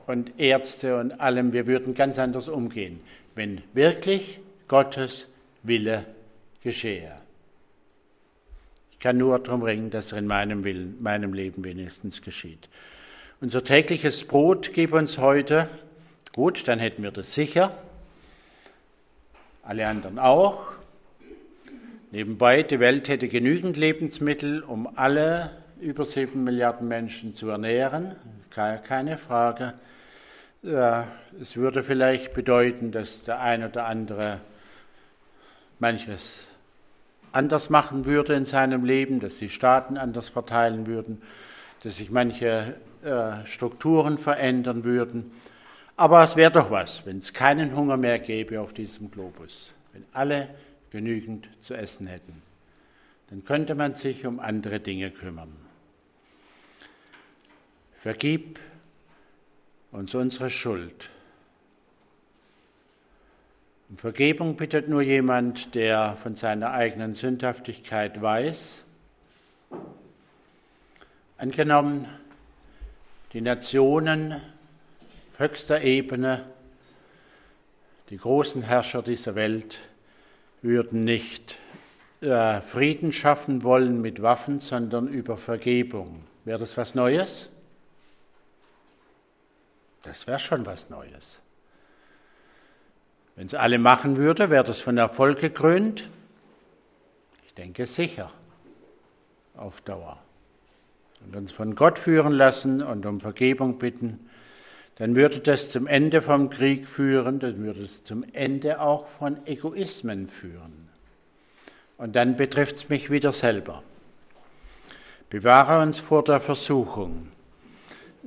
und 0.08 0.40
Ärzte 0.40 0.98
und 0.98 1.20
allem, 1.20 1.54
wir 1.54 1.68
würden 1.68 1.94
ganz 1.94 2.18
anders 2.18 2.48
umgehen, 2.48 3.00
wenn 3.36 3.62
wirklich 3.74 4.40
Gottes 4.68 5.28
Wille 5.64 6.06
geschehe. 6.64 7.14
Ich 8.92 9.00
kann 9.00 9.18
nur 9.18 9.38
darum 9.38 9.62
ringen, 9.62 9.92
dass 9.92 10.12
er 10.12 10.18
in 10.18 10.28
meinem, 10.28 10.64
Willen, 10.64 10.98
meinem 11.02 11.34
Leben 11.34 11.64
wenigstens 11.64 12.22
geschieht. 12.22 12.68
Unser 13.42 13.64
tägliches 13.64 14.24
Brot 14.24 14.72
gib 14.74 14.94
uns 14.94 15.20
heute. 15.20 15.70
Gut, 16.34 16.68
dann 16.68 16.80
hätten 16.80 17.04
wir 17.04 17.12
das 17.12 17.34
sicher. 17.34 17.78
Alle 19.62 19.88
anderen 19.88 20.18
auch. 20.18 20.66
Nebenbei, 22.12 22.64
die 22.64 22.80
Welt 22.80 23.10
hätte 23.10 23.28
genügend 23.28 23.78
Lebensmittel, 23.78 24.64
um 24.64 24.88
alle 24.98 25.52
über 25.80 26.06
sieben 26.06 26.44
Milliarden 26.44 26.88
Menschen 26.88 27.36
zu 27.36 27.50
ernähren. 27.50 28.16
Keine 28.50 29.18
Frage. 29.18 29.74
Es 30.68 31.56
würde 31.56 31.82
vielleicht 31.82 32.34
bedeuten, 32.34 32.92
dass 32.92 33.24
der 33.24 33.40
ein 33.40 33.64
oder 33.64 33.86
andere 33.86 34.42
manches 35.80 36.46
anders 37.32 37.70
machen 37.70 38.04
würde 38.04 38.34
in 38.34 38.44
seinem 38.44 38.84
Leben, 38.84 39.22
dass 39.22 39.38
die 39.38 39.50
Staaten 39.50 39.98
anders 39.98 40.28
verteilen 40.28 40.86
würden, 40.86 41.22
dass 41.84 41.98
sich 41.98 42.12
manche 42.12 42.76
äh, 43.04 43.46
Strukturen 43.46 44.18
verändern 44.18 44.84
würden. 44.84 45.32
Aber 45.96 46.24
es 46.24 46.36
wäre 46.36 46.52
doch 46.52 46.70
was, 46.70 47.06
wenn 47.06 47.20
es 47.20 47.32
keinen 47.32 47.74
Hunger 47.74 47.96
mehr 47.96 48.20
gäbe 48.20 48.60
auf 48.60 48.74
diesem 48.74 49.10
Globus, 49.10 49.74
wenn 49.94 50.04
alle 50.12 50.50
genügend 50.90 51.48
zu 51.62 51.76
essen 51.76 52.08
hätten. 52.08 52.42
Dann 53.30 53.46
könnte 53.46 53.74
man 53.74 53.94
sich 53.94 54.26
um 54.26 54.42
andere 54.42 54.82
Dinge 54.82 55.12
kümmern. 55.12 55.56
Vergib 58.02 58.60
uns 59.92 60.14
unsere 60.16 60.50
Schuld. 60.50 61.10
Um 63.90 63.98
Vergebung 63.98 64.58
bittet 64.58 64.90
nur 64.90 65.02
jemand, 65.02 65.74
der 65.74 66.18
von 66.22 66.36
seiner 66.36 66.72
eigenen 66.72 67.14
Sündhaftigkeit 67.14 68.22
weiß. 68.22 68.84
Angenommen, 71.38 72.08
die 73.32 73.42
Nationen 73.42 74.42
höchster 75.38 75.82
Ebene, 75.82 76.46
die 78.10 78.18
großen 78.18 78.62
Herrscher 78.62 79.02
dieser 79.02 79.36
Welt 79.36 79.80
würden 80.62 81.04
nicht 81.04 81.58
äh, 82.22 82.62
Frieden 82.62 83.14
schaffen 83.14 83.64
wollen 83.64 84.02
mit 84.02 84.22
Waffen, 84.22 84.60
sondern 84.60 85.08
über 85.08 85.38
Vergebung. 85.38 86.24
Wäre 86.44 86.60
das 86.60 86.76
was 86.76 86.96
Neues? 86.96 87.50
Das 90.04 90.28
wäre 90.28 90.40
schon 90.40 90.66
was 90.66 90.90
Neues. 90.90 91.40
Wenn 93.36 93.46
es 93.46 93.54
alle 93.54 93.78
machen 93.78 94.18
würde, 94.18 94.50
wäre 94.50 94.64
das 94.64 94.82
von 94.82 94.98
Erfolg 94.98 95.40
gekrönt? 95.40 96.10
Ich 97.46 97.54
denke 97.54 97.86
sicher, 97.86 98.32
auf 99.56 99.82
Dauer 99.82 100.18
und 101.26 101.36
uns 101.36 101.52
von 101.52 101.76
Gott 101.76 102.00
führen 102.00 102.34
lassen 102.34 102.82
und 102.82 103.06
um 103.06 103.20
Vergebung 103.20 103.78
bitten, 103.78 104.30
dann 104.96 105.16
würde 105.16 105.40
das 105.40 105.70
zum 105.70 105.86
Ende 105.86 106.22
vom 106.22 106.50
Krieg 106.50 106.88
führen, 106.88 107.40
dann 107.40 107.64
würde 107.64 107.84
es 107.84 108.04
zum 108.04 108.26
Ende 108.34 108.82
auch 108.82 109.08
von 109.20 109.46
Egoismen 109.46 110.28
führen. 110.28 110.90
Und 111.98 112.16
dann 112.16 112.36
betrifft 112.36 112.78
es 112.78 112.90
mich 112.90 113.12
wieder 113.12 113.34
selber. 113.34 113.84
Bewahre 115.30 115.84
uns 115.84 116.00
vor 116.00 116.24
der 116.24 116.40
Versuchung. 116.40 117.32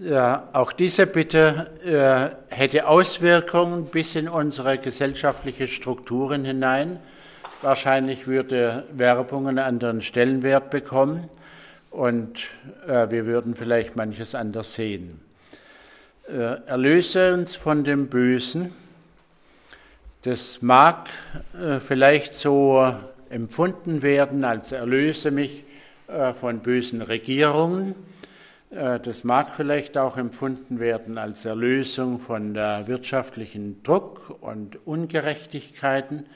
Ja, 0.03 0.49
auch 0.55 0.73
diese 0.73 1.07
Bitte 1.07 1.67
äh, 1.85 2.55
hätte 2.55 2.89
Auswirkungen 2.89 3.85
bis 3.85 4.15
in 4.15 4.31
unsere 4.31 4.79
gesellschaftliche 4.79 5.69
Strukturen 5.69 6.43
hinein. 6.43 6.99
Wahrscheinlich 7.61 8.27
würde 8.27 8.85
Werbung 8.93 9.47
einen 9.47 9.59
anderen 9.59 10.01
Stellenwert 10.01 10.71
bekommen 10.71 11.29
und 11.91 12.39
äh, 12.89 13.11
wir 13.11 13.27
würden 13.27 13.55
vielleicht 13.55 13.95
manches 13.95 14.35
anders 14.35 14.73
sehen. 14.73 15.21
Äh, 16.31 16.65
erlöse 16.67 17.35
uns 17.35 17.55
von 17.55 17.85
dem 17.85 18.07
Bösen. 18.07 18.73
Das 20.23 20.63
mag 20.63 21.11
äh, 21.63 21.79
vielleicht 21.79 22.33
so 22.33 22.91
empfunden 23.29 24.01
werden, 24.01 24.45
als 24.45 24.73
erlöse 24.73 25.31
mich 25.31 25.65
äh, 26.09 26.33
von 26.33 26.61
bösen 26.61 27.03
Regierungen. 27.03 27.95
Äh, 28.71 29.01
das 29.01 29.25
mag 29.25 29.55
vielleicht 29.55 29.99
auch 29.99 30.17
empfunden 30.17 30.81
werden 30.81 31.19
als 31.19 31.45
Erlösung 31.45 32.19
von 32.19 32.55
wirtschaftlichen 32.55 33.83
Druck 33.83 34.37
und 34.41 34.87
Ungerechtigkeiten 34.87 36.27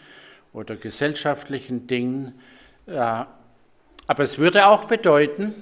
oder 0.53 0.77
gesellschaftlichen 0.77 1.87
Dingen. 1.87 2.41
Aber 2.87 3.29
es 4.19 4.39
würde 4.39 4.67
auch 4.67 4.85
bedeuten, 4.85 5.55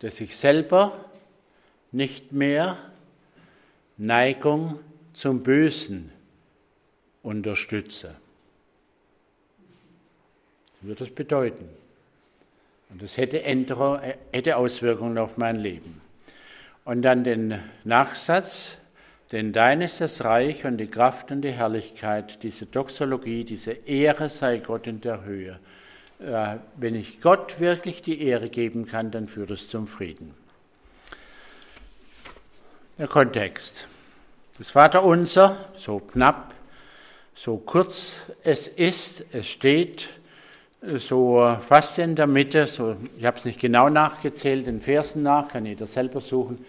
dass 0.00 0.20
ich 0.20 0.36
selber 0.36 1.04
nicht 1.92 2.32
mehr 2.32 2.76
Neigung 3.96 4.80
zum 5.12 5.42
Bösen 5.42 6.10
unterstütze. 7.22 8.16
Das 10.80 10.88
würde 10.88 11.04
es 11.04 11.14
bedeuten. 11.14 11.81
Und 12.92 13.02
das 13.02 13.16
hätte, 13.16 13.40
hätte 13.40 14.56
Auswirkungen 14.56 15.18
auf 15.18 15.36
mein 15.36 15.56
Leben. 15.56 16.00
Und 16.84 17.02
dann 17.02 17.24
den 17.24 17.58
Nachsatz, 17.84 18.76
denn 19.32 19.52
dein 19.52 19.80
ist 19.80 20.00
das 20.00 20.22
Reich 20.24 20.64
und 20.64 20.76
die 20.78 20.88
Kraft 20.88 21.30
und 21.30 21.42
die 21.42 21.52
Herrlichkeit, 21.52 22.42
diese 22.42 22.66
Doxologie, 22.66 23.44
diese 23.44 23.72
Ehre 23.72 24.28
sei 24.30 24.58
Gott 24.58 24.86
in 24.86 25.00
der 25.00 25.24
Höhe 25.24 25.58
wenn 26.76 26.94
ich 26.94 27.20
Gott 27.20 27.58
wirklich 27.58 28.02
die 28.02 28.22
Ehre 28.22 28.48
geben 28.48 28.86
kann, 28.86 29.10
dann 29.10 29.28
führt 29.28 29.50
es 29.50 29.68
zum 29.68 29.86
Frieden. 29.86 30.34
Der 32.98 33.08
Kontext. 33.08 33.86
Das 34.58 34.70
Vaterunser, 34.70 35.70
so 35.74 35.98
knapp, 35.98 36.54
so 37.34 37.56
kurz 37.56 38.16
es 38.44 38.68
ist. 38.68 39.24
Es 39.32 39.48
steht 39.48 40.10
so 40.82 41.56
fast 41.66 41.98
in 41.98 42.16
der 42.16 42.26
Mitte, 42.26 42.66
so, 42.66 42.96
ich 43.16 43.24
habe 43.24 43.38
es 43.38 43.44
nicht 43.44 43.60
genau 43.60 43.88
nachgezählt, 43.88 44.66
den 44.66 44.80
Versen 44.80 45.22
nach, 45.22 45.48
kann 45.48 45.64
jeder 45.64 45.86
selber 45.86 46.20
suchen. 46.20 46.64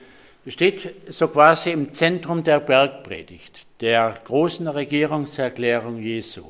Steht 0.46 1.12
so 1.12 1.30
quasi 1.30 1.72
im 1.72 1.94
Zentrum 1.94 2.44
der 2.44 2.60
Bergpredigt, 2.60 3.66
der 3.80 4.14
großen 4.24 4.68
Regierungserklärung 4.68 6.00
Jesu, 6.00 6.44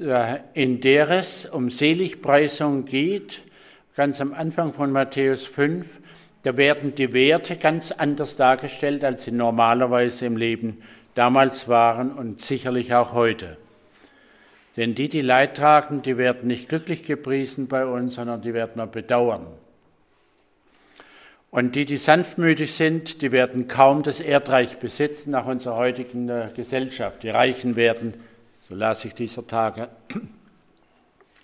äh, 0.00 0.38
in 0.54 0.80
der 0.80 1.10
es 1.10 1.44
um 1.44 1.70
Seligpreisung 1.70 2.84
geht, 2.84 3.40
ganz 3.96 4.20
am 4.20 4.32
Anfang 4.32 4.72
von 4.72 4.92
Matthäus 4.92 5.44
5, 5.44 5.86
da 6.44 6.56
werden 6.56 6.94
die 6.94 7.12
Werte 7.12 7.56
ganz 7.56 7.90
anders 7.90 8.36
dargestellt, 8.36 9.04
als 9.04 9.24
sie 9.24 9.32
normalerweise 9.32 10.24
im 10.26 10.36
Leben 10.36 10.82
damals 11.16 11.66
waren 11.66 12.12
und 12.12 12.40
sicherlich 12.40 12.94
auch 12.94 13.12
heute. 13.12 13.56
Denn 14.78 14.94
die, 14.94 15.08
die 15.08 15.22
Leid 15.22 15.56
tragen, 15.56 16.02
die 16.02 16.16
werden 16.18 16.46
nicht 16.46 16.68
glücklich 16.68 17.02
gepriesen 17.02 17.66
bei 17.66 17.84
uns, 17.84 18.14
sondern 18.14 18.42
die 18.42 18.54
werden 18.54 18.76
wir 18.76 18.86
bedauern. 18.86 19.48
Und 21.50 21.74
die, 21.74 21.84
die 21.84 21.96
sanftmütig 21.96 22.72
sind, 22.72 23.20
die 23.20 23.32
werden 23.32 23.66
kaum 23.66 24.04
das 24.04 24.20
Erdreich 24.20 24.78
besitzen 24.78 25.32
nach 25.32 25.46
unserer 25.46 25.74
heutigen 25.74 26.28
äh, 26.28 26.50
Gesellschaft. 26.54 27.24
Die 27.24 27.30
Reichen 27.30 27.74
werden, 27.74 28.14
so 28.68 28.76
las 28.76 29.04
ich 29.04 29.14
dieser 29.14 29.44
Tage, 29.44 29.88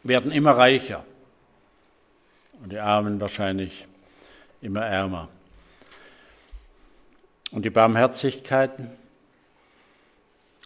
werden 0.05 0.31
immer 0.31 0.53
reicher 0.53 1.05
und 2.63 2.71
die 2.71 2.79
Armen 2.79 3.21
wahrscheinlich 3.21 3.85
immer 4.61 4.87
ärmer. 4.87 5.29
Und 7.51 7.65
die 7.65 7.71
Barmherzigkeiten, 7.71 8.93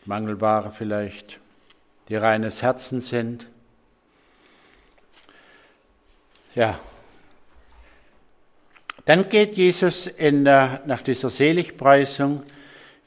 Mangelware 0.05 0.71
vielleicht, 0.71 1.41
die 2.09 2.17
reines 2.17 2.63
Herzen 2.63 3.01
sind. 3.01 3.47
Ja. 6.55 6.81
Dann 9.05 9.29
geht 9.29 9.57
Jesus 9.57 10.07
in, 10.07 10.43
nach 10.43 11.03
dieser 11.03 11.31
Seligpreisung, 11.31 12.43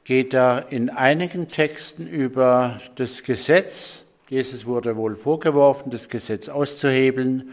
geht 0.04 0.34
er 0.34 0.68
in 0.70 0.90
einigen 0.90 1.48
Texten 1.48 2.08
über 2.08 2.82
das 2.96 3.24
Gesetz. 3.24 4.04
Jesus 4.30 4.66
wurde 4.66 4.96
wohl 4.96 5.16
vorgeworfen, 5.16 5.92
das 5.92 6.10
Gesetz 6.10 6.50
auszuhebeln. 6.50 7.52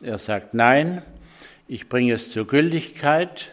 Er 0.00 0.18
sagt, 0.18 0.54
nein, 0.54 1.02
ich 1.66 1.88
bringe 1.88 2.14
es 2.14 2.30
zur 2.30 2.46
Gültigkeit. 2.46 3.52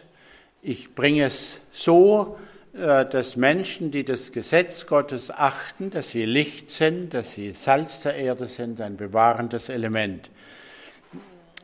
Ich 0.62 0.94
bringe 0.94 1.24
es 1.24 1.60
so, 1.72 2.38
dass 2.78 3.36
Menschen, 3.36 3.90
die 3.90 4.04
das 4.04 4.30
Gesetz 4.30 4.86
Gottes 4.86 5.30
achten, 5.30 5.90
dass 5.90 6.10
sie 6.10 6.24
Licht 6.24 6.70
sind, 6.70 7.12
dass 7.12 7.32
sie 7.32 7.52
Salz 7.52 8.02
der 8.02 8.14
Erde 8.14 8.46
sind, 8.46 8.80
ein 8.80 8.96
bewahrendes 8.96 9.68
Element. 9.68 10.30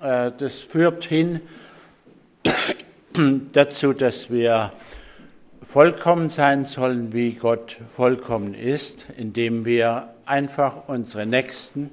Äh, 0.00 0.32
das 0.36 0.60
führt 0.60 1.04
hin 1.04 1.40
dazu, 3.52 3.92
dass 3.92 4.30
wir 4.30 4.72
vollkommen 5.62 6.30
sein 6.30 6.64
sollen, 6.64 7.12
wie 7.12 7.32
Gott 7.32 7.76
vollkommen 7.96 8.54
ist, 8.54 9.06
indem 9.16 9.64
wir 9.64 10.14
einfach 10.26 10.88
unsere 10.88 11.26
Nächsten 11.26 11.90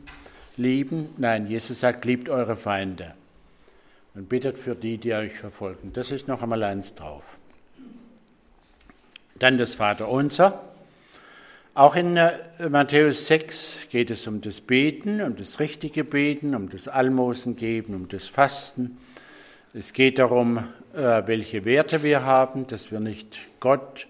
lieben. 0.58 1.10
Nein, 1.18 1.48
Jesus 1.48 1.80
sagt, 1.80 2.06
liebt 2.06 2.28
eure 2.28 2.56
Feinde 2.56 3.14
und 4.14 4.30
bittet 4.30 4.58
für 4.60 4.76
die, 4.76 4.98
die 4.98 5.14
euch 5.14 5.40
verfolgen. 5.40 5.94
Das 5.94 6.12
ist 6.12 6.28
noch 6.28 6.42
einmal 6.42 6.64
eins 6.64 6.96
drauf. 6.96 7.24
Dann 9.42 9.58
das 9.58 9.74
Vaterunser. 9.74 10.62
Auch 11.74 11.96
in 11.96 12.16
äh, 12.16 12.34
Matthäus 12.70 13.26
6 13.26 13.88
geht 13.90 14.12
es 14.12 14.28
um 14.28 14.42
das 14.42 14.62
Beten, 14.62 15.20
um 15.20 15.36
das 15.36 15.60
richtige 15.60 16.04
Beten, 16.04 16.54
um 16.54 16.70
das 16.70 16.88
Almosen 16.88 17.56
geben, 17.56 17.96
um 17.96 18.08
das 18.08 18.28
Fasten. 18.28 19.00
Es 19.74 19.94
geht 19.94 20.20
darum, 20.20 20.60
äh, 20.94 21.24
welche 21.26 21.66
Werte 21.66 22.04
wir 22.04 22.24
haben, 22.24 22.68
dass 22.68 22.92
wir 22.92 23.00
nicht 23.00 23.40
Gott 23.60 24.06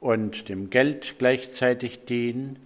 und 0.00 0.48
dem 0.48 0.70
Geld 0.70 1.20
gleichzeitig 1.20 2.04
dienen. 2.06 2.58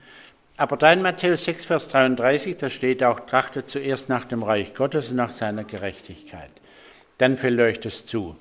Aber 0.56 0.78
da 0.78 0.90
in 0.90 1.02
Matthäus 1.02 1.44
6, 1.44 1.66
Vers 1.66 1.88
33, 1.88 2.56
da 2.56 2.70
steht 2.70 3.04
auch, 3.04 3.20
trachtet 3.20 3.68
zuerst 3.68 4.08
nach 4.08 4.24
dem 4.24 4.42
Reich 4.42 4.72
Gottes 4.72 5.10
und 5.10 5.16
nach 5.16 5.30
seiner 5.30 5.64
Gerechtigkeit. 5.64 6.50
Dann 7.18 7.36
fällt 7.36 7.60
euch 7.60 7.80
das 7.80 8.06
zu. 8.06 8.34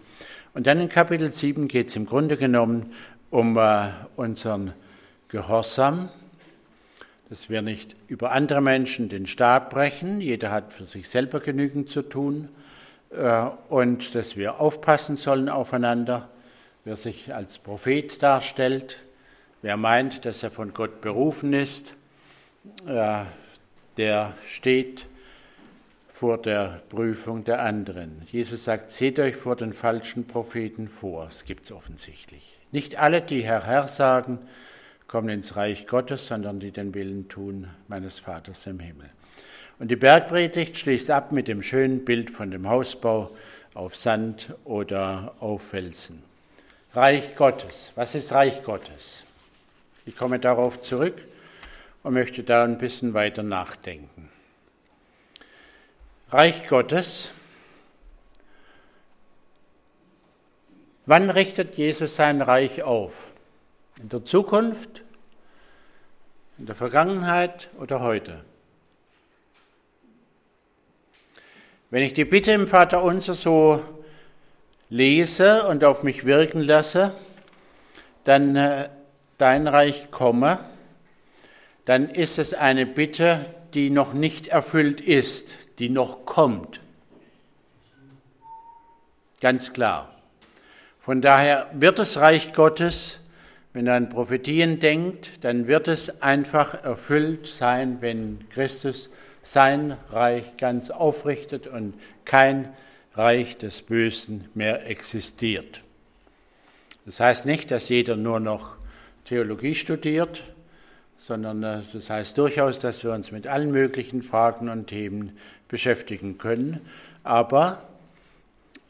Und 0.53 0.67
dann 0.67 0.79
in 0.79 0.89
Kapitel 0.89 1.31
7 1.31 1.67
geht 1.67 1.89
es 1.89 1.95
im 1.97 2.05
Grunde 2.05 2.37
genommen 2.37 2.93
um 3.29 3.57
äh, 3.57 3.89
unseren 4.15 4.73
Gehorsam, 5.27 6.09
dass 7.29 7.49
wir 7.49 7.61
nicht 7.61 7.95
über 8.07 8.31
andere 8.31 8.61
Menschen 8.61 9.09
den 9.09 9.27
Staat 9.27 9.69
brechen, 9.69 10.21
jeder 10.21 10.51
hat 10.51 10.71
für 10.71 10.85
sich 10.85 11.09
selber 11.09 11.39
genügend 11.39 11.89
zu 11.89 12.01
tun, 12.01 12.49
äh, 13.09 13.49
und 13.69 14.15
dass 14.15 14.35
wir 14.35 14.59
aufpassen 14.59 15.17
sollen 15.17 15.49
aufeinander, 15.49 16.29
wer 16.85 16.95
sich 16.95 17.33
als 17.33 17.57
Prophet 17.57 18.21
darstellt, 18.21 18.99
wer 19.61 19.77
meint, 19.77 20.25
dass 20.25 20.43
er 20.43 20.51
von 20.51 20.73
Gott 20.73 21.01
berufen 21.01 21.53
ist, 21.53 21.93
äh, 22.85 23.23
der 23.97 24.33
steht 24.47 25.05
vor 26.07 26.37
der 26.37 26.81
Prüfung 26.89 27.43
der 27.43 27.61
anderen. 27.61 28.23
Jesus 28.31 28.63
sagt, 28.63 28.91
seht 28.91 29.19
euch 29.19 29.35
vor 29.35 29.55
den 29.55 29.73
falschen 29.73 30.25
Propheten 30.25 30.87
vor. 30.87 31.25
Das 31.25 31.45
gibt 31.45 31.65
es 31.65 31.71
offensichtlich. 31.71 32.56
Nicht 32.71 32.97
alle, 32.97 33.21
die 33.21 33.43
Herr, 33.43 33.65
Herr 33.65 33.87
sagen, 33.87 34.39
kommen 35.07 35.29
ins 35.29 35.55
Reich 35.55 35.87
Gottes, 35.87 36.27
sondern 36.27 36.59
die 36.59 36.71
den 36.71 36.93
Willen 36.93 37.29
tun 37.29 37.67
meines 37.87 38.19
Vaters 38.19 38.67
im 38.67 38.79
Himmel. 38.79 39.09
Und 39.79 39.89
die 39.89 39.95
Bergpredigt 39.95 40.77
schließt 40.77 41.11
ab 41.11 41.31
mit 41.31 41.47
dem 41.47 41.63
schönen 41.63 42.03
Bild 42.03 42.31
von 42.31 42.51
dem 42.51 42.67
Hausbau 42.67 43.31
auf 43.73 43.95
Sand 43.95 44.53
oder 44.65 45.35
auf 45.39 45.69
Felsen. 45.69 46.23
Reich 46.93 47.35
Gottes. 47.35 47.91
Was 47.95 48.15
ist 48.15 48.31
Reich 48.31 48.63
Gottes? 48.63 49.23
Ich 50.05 50.15
komme 50.15 50.39
darauf 50.39 50.81
zurück 50.81 51.23
und 52.01 52.13
möchte 52.13 52.43
da 52.43 52.63
ein 52.63 52.79
bisschen 52.79 53.13
weiter 53.13 53.43
nachdenken. 53.43 54.29
Reich 56.31 56.67
Gottes 56.67 57.29
Wann 61.07 61.29
richtet 61.29 61.75
Jesus 61.77 62.17
sein 62.17 62.41
Reich 62.41 62.83
auf? 62.83 63.31
In 63.97 64.09
der 64.09 64.25
Zukunft, 64.25 65.03
in 66.57 66.65
der 66.65 66.75
Vergangenheit 66.75 67.69
oder 67.79 68.01
heute? 68.01 68.43
Wenn 71.89 72.03
ich 72.03 72.13
die 72.13 72.25
Bitte 72.25 72.51
im 72.51 72.67
Vater 72.67 73.03
unser 73.03 73.35
so 73.35 73.81
lese 74.89 75.65
und 75.69 75.85
auf 75.85 76.03
mich 76.03 76.25
wirken 76.25 76.59
lasse, 76.59 77.15
dann 78.25 78.57
äh, 78.57 78.89
dein 79.37 79.69
Reich 79.69 80.11
komme, 80.11 80.59
dann 81.85 82.09
ist 82.09 82.37
es 82.37 82.53
eine 82.53 82.85
Bitte, 82.85 83.45
die 83.73 83.91
noch 83.91 84.11
nicht 84.11 84.47
erfüllt 84.47 84.99
ist, 84.99 85.55
die 85.79 85.87
noch 85.87 86.25
kommt. 86.25 86.81
Ganz 89.39 89.71
klar. 89.71 90.16
Von 91.07 91.21
daher 91.21 91.69
wird 91.71 91.99
das 91.99 92.17
Reich 92.17 92.51
Gottes, 92.51 93.19
wenn 93.71 93.87
er 93.87 93.95
an 93.95 94.09
Prophetien 94.09 94.81
denkt, 94.81 95.31
dann 95.39 95.65
wird 95.65 95.87
es 95.87 96.21
einfach 96.21 96.83
erfüllt 96.83 97.47
sein, 97.47 97.99
wenn 98.01 98.39
Christus 98.49 99.09
sein 99.41 99.95
Reich 100.09 100.57
ganz 100.57 100.89
aufrichtet 100.89 101.65
und 101.65 101.93
kein 102.25 102.73
Reich 103.13 103.57
des 103.57 103.83
Bösen 103.83 104.49
mehr 104.53 104.85
existiert. 104.85 105.81
Das 107.05 107.21
heißt 107.21 107.45
nicht, 107.45 107.71
dass 107.71 107.87
jeder 107.87 108.17
nur 108.17 108.41
noch 108.41 108.75
Theologie 109.23 109.75
studiert, 109.75 110.43
sondern 111.17 111.63
äh, 111.63 111.81
das 111.93 112.09
heißt 112.09 112.37
durchaus, 112.37 112.79
dass 112.79 113.05
wir 113.05 113.13
uns 113.13 113.31
mit 113.31 113.47
allen 113.47 113.71
möglichen 113.71 114.23
Fragen 114.23 114.67
und 114.67 114.87
Themen 114.87 115.37
beschäftigen 115.69 116.37
können. 116.37 116.81
Aber 117.23 117.87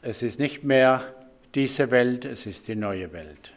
es 0.02 0.22
ist 0.22 0.40
nicht 0.40 0.64
mehr 0.64 1.14
diese 1.58 1.90
Welt, 1.90 2.24
es 2.24 2.46
ist 2.46 2.68
die 2.68 2.76
neue 2.76 3.12
Welt. 3.12 3.50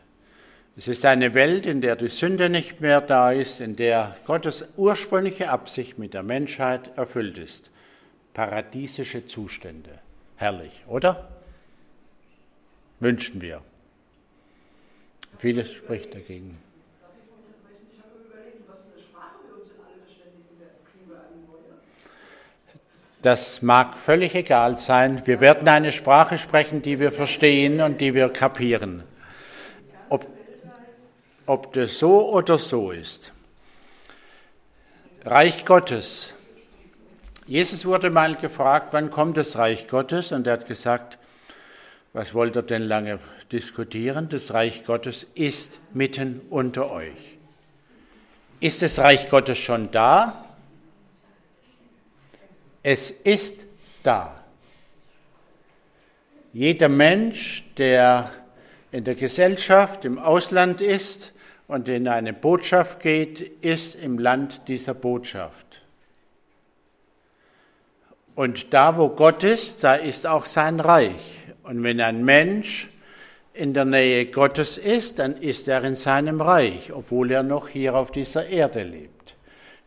Es 0.75 0.87
ist 0.87 1.05
eine 1.05 1.35
Welt, 1.35 1.67
in 1.67 1.81
der 1.81 1.95
die 1.95 2.07
Sünde 2.07 2.49
nicht 2.49 2.81
mehr 2.81 2.99
da 2.99 3.31
ist, 3.31 3.61
in 3.61 3.75
der 3.75 4.17
Gottes 4.25 4.65
ursprüngliche 4.75 5.51
Absicht 5.51 5.99
mit 5.99 6.15
der 6.15 6.23
Menschheit 6.23 6.97
erfüllt 6.97 7.37
ist. 7.37 7.69
Paradiesische 8.33 9.27
Zustände. 9.27 9.99
Herrlich, 10.35 10.83
oder? 10.87 11.29
Wünschen 12.99 13.39
wir. 13.39 13.61
Vieles 15.37 15.71
spricht 15.71 16.15
dagegen. 16.15 16.57
Das 23.21 23.61
mag 23.61 23.95
völlig 23.97 24.33
egal 24.33 24.77
sein. 24.77 25.21
Wir 25.25 25.39
werden 25.41 25.67
eine 25.67 25.91
Sprache 25.91 26.37
sprechen, 26.37 26.81
die 26.81 26.97
wir 26.99 27.11
verstehen 27.11 27.79
und 27.81 28.01
die 28.01 28.15
wir 28.15 28.29
kapieren. 28.29 29.03
Ob, 30.09 30.25
ob 31.45 31.73
das 31.73 31.99
so 31.99 32.31
oder 32.31 32.57
so 32.57 32.91
ist. 32.91 33.31
Reich 35.23 35.65
Gottes. 35.65 36.33
Jesus 37.45 37.85
wurde 37.85 38.09
mal 38.09 38.35
gefragt, 38.35 38.87
wann 38.91 39.11
kommt 39.11 39.37
das 39.37 39.55
Reich 39.55 39.87
Gottes? 39.87 40.31
Und 40.31 40.47
er 40.47 40.53
hat 40.53 40.67
gesagt, 40.67 41.19
was 42.13 42.33
wollt 42.33 42.55
ihr 42.55 42.63
denn 42.63 42.81
lange 42.81 43.19
diskutieren? 43.51 44.29
Das 44.29 44.51
Reich 44.51 44.83
Gottes 44.83 45.27
ist 45.35 45.79
mitten 45.93 46.41
unter 46.49 46.89
euch. 46.89 47.37
Ist 48.59 48.81
das 48.81 48.97
Reich 48.97 49.29
Gottes 49.29 49.59
schon 49.59 49.91
da? 49.91 50.50
Es 52.83 53.11
ist 53.11 53.55
da. 54.03 54.43
Jeder 56.53 56.89
Mensch, 56.89 57.63
der 57.77 58.31
in 58.91 59.03
der 59.03 59.15
Gesellschaft, 59.15 60.03
im 60.05 60.19
Ausland 60.19 60.81
ist, 60.81 61.33
und 61.71 61.87
in 61.87 62.09
eine 62.09 62.33
Botschaft 62.33 62.99
geht, 62.99 63.39
ist 63.63 63.95
im 63.95 64.19
Land 64.19 64.67
dieser 64.67 64.93
Botschaft. 64.93 65.81
Und 68.35 68.73
da, 68.73 68.97
wo 68.97 69.07
Gott 69.07 69.43
ist, 69.43 69.81
da 69.85 69.95
ist 69.95 70.27
auch 70.27 70.45
sein 70.45 70.81
Reich. 70.81 71.39
Und 71.63 71.81
wenn 71.83 72.01
ein 72.01 72.25
Mensch 72.25 72.89
in 73.53 73.73
der 73.73 73.85
Nähe 73.85 74.25
Gottes 74.25 74.77
ist, 74.77 75.19
dann 75.19 75.37
ist 75.37 75.69
er 75.69 75.85
in 75.85 75.95
seinem 75.95 76.41
Reich, 76.41 76.91
obwohl 76.91 77.31
er 77.31 77.43
noch 77.43 77.69
hier 77.69 77.95
auf 77.95 78.11
dieser 78.11 78.47
Erde 78.47 78.83
lebt. 78.83 79.35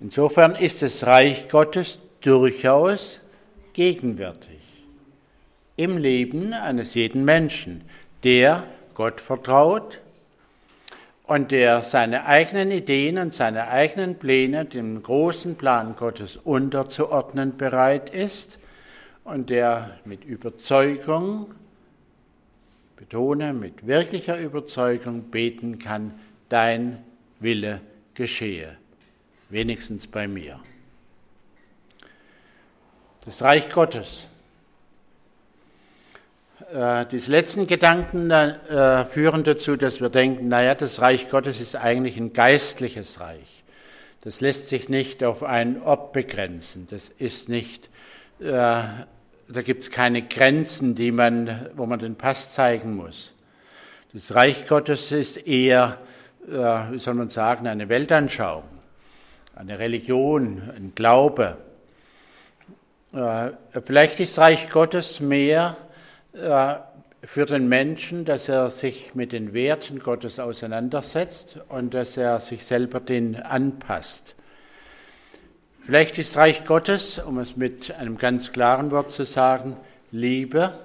Insofern 0.00 0.54
ist 0.54 0.80
das 0.80 1.04
Reich 1.04 1.50
Gottes 1.50 1.98
durchaus 2.24 3.20
gegenwärtig 3.74 4.60
im 5.76 5.98
Leben 5.98 6.52
eines 6.52 6.94
jeden 6.94 7.24
Menschen, 7.24 7.82
der 8.22 8.66
Gott 8.94 9.20
vertraut, 9.20 10.00
und 11.26 11.52
der 11.52 11.82
seine 11.82 12.26
eigenen 12.26 12.70
Ideen 12.70 13.18
und 13.18 13.32
seine 13.32 13.68
eigenen 13.68 14.16
Pläne 14.16 14.66
dem 14.66 15.02
großen 15.02 15.56
Plan 15.56 15.96
Gottes 15.96 16.36
unterzuordnen 16.36 17.56
bereit 17.56 18.10
ist 18.10 18.58
und 19.24 19.48
der 19.48 19.98
mit 20.04 20.24
Überzeugung, 20.24 21.54
betone, 22.96 23.54
mit 23.54 23.86
wirklicher 23.86 24.38
Überzeugung 24.38 25.30
beten 25.30 25.78
kann, 25.78 26.12
dein 26.50 26.98
Wille 27.40 27.80
geschehe, 28.12 28.76
wenigstens 29.48 30.06
bei 30.06 30.28
mir. 30.28 30.60
Das 33.24 33.42
Reich 33.42 33.70
Gottes 33.70 34.28
äh, 36.74 37.06
diese 37.06 37.30
letzten 37.30 37.66
Gedanken 37.66 38.30
äh, 38.30 39.04
führen 39.04 39.44
dazu, 39.44 39.76
dass 39.76 40.00
wir 40.00 40.08
denken, 40.08 40.48
naja, 40.48 40.74
das 40.74 41.00
Reich 41.00 41.28
Gottes 41.28 41.60
ist 41.60 41.76
eigentlich 41.76 42.16
ein 42.16 42.32
geistliches 42.32 43.20
Reich. 43.20 43.62
Das 44.22 44.40
lässt 44.40 44.68
sich 44.68 44.88
nicht 44.88 45.22
auf 45.22 45.44
einen 45.44 45.80
Ort 45.82 46.12
begrenzen. 46.12 46.88
Das 46.90 47.10
ist 47.10 47.48
nicht, 47.48 47.90
äh, 48.40 48.44
da 48.44 49.62
gibt 49.62 49.82
es 49.84 49.90
keine 49.90 50.22
Grenzen, 50.22 50.96
die 50.96 51.12
man, 51.12 51.68
wo 51.76 51.86
man 51.86 52.00
den 52.00 52.16
Pass 52.16 52.52
zeigen 52.52 52.96
muss. 52.96 53.32
Das 54.12 54.34
Reich 54.34 54.66
Gottes 54.66 55.12
ist 55.12 55.46
eher, 55.46 55.98
wie 56.46 56.98
soll 56.98 57.14
man 57.14 57.30
sagen, 57.30 57.66
eine 57.66 57.88
Weltanschauung, 57.88 58.62
eine 59.56 59.78
Religion, 59.78 60.70
ein 60.76 60.92
Glaube. 60.94 61.56
Äh, 63.14 63.52
vielleicht 63.84 64.18
ist 64.18 64.38
Reich 64.38 64.68
Gottes 64.70 65.20
mehr 65.20 65.76
äh, 66.32 66.74
für 67.24 67.46
den 67.46 67.68
Menschen, 67.68 68.24
dass 68.24 68.48
er 68.48 68.70
sich 68.70 69.14
mit 69.14 69.30
den 69.30 69.54
Werten 69.54 70.00
Gottes 70.00 70.40
auseinandersetzt 70.40 71.58
und 71.68 71.94
dass 71.94 72.16
er 72.16 72.40
sich 72.40 72.64
selber 72.64 72.98
den 72.98 73.36
anpasst. 73.36 74.34
Vielleicht 75.84 76.18
ist 76.18 76.36
Reich 76.36 76.64
Gottes, 76.64 77.18
um 77.20 77.38
es 77.38 77.56
mit 77.56 77.92
einem 77.92 78.18
ganz 78.18 78.50
klaren 78.50 78.90
Wort 78.90 79.12
zu 79.12 79.24
sagen, 79.24 79.76
Liebe 80.10 80.76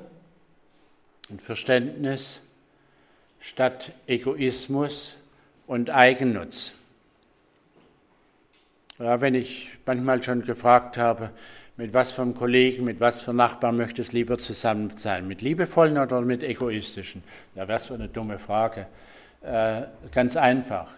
und 1.29 1.41
Verständnis 1.41 2.41
statt 3.39 3.91
Egoismus 4.05 5.15
und 5.65 5.89
Eigennutz. 5.89 6.73
Ja, 8.99 9.19
wenn 9.21 9.33
ich 9.33 9.77
manchmal 9.85 10.21
schon 10.21 10.43
gefragt 10.43 10.97
habe, 10.97 11.31
mit 11.79 11.93
was 11.93 12.11
für 12.11 12.23
einem 12.23 12.33
Kollegen, 12.33 12.83
mit 12.83 12.99
was 12.99 13.21
für 13.21 13.33
Nachbarn 13.33 13.77
möchtest 13.77 14.11
du 14.11 14.17
lieber 14.17 14.37
zusammen 14.37 14.97
sein? 14.97 15.29
Mit 15.29 15.41
liebevollen 15.41 15.97
oder 15.97 16.19
mit 16.19 16.43
egoistischen? 16.43 17.23
Ja, 17.55 17.69
was 17.69 17.87
für 17.87 17.93
eine 17.93 18.09
dumme 18.09 18.37
Frage. 18.37 18.85
Äh, 19.41 19.83
ganz 20.11 20.35
einfach. 20.35 20.91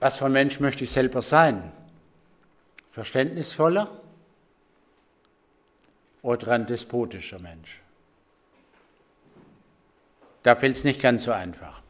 Was 0.00 0.18
für 0.18 0.24
ein 0.24 0.32
Mensch 0.32 0.58
möchte 0.58 0.82
ich 0.82 0.90
selber 0.90 1.22
sein? 1.22 1.70
Verständnisvoller 2.90 3.88
oder 6.22 6.48
ein 6.48 6.66
despotischer 6.66 7.38
Mensch? 7.38 7.78
Da 10.42 10.56
fällt 10.56 10.78
es 10.78 10.82
nicht 10.82 11.00
ganz 11.00 11.22
so 11.22 11.30
einfach. 11.30 11.80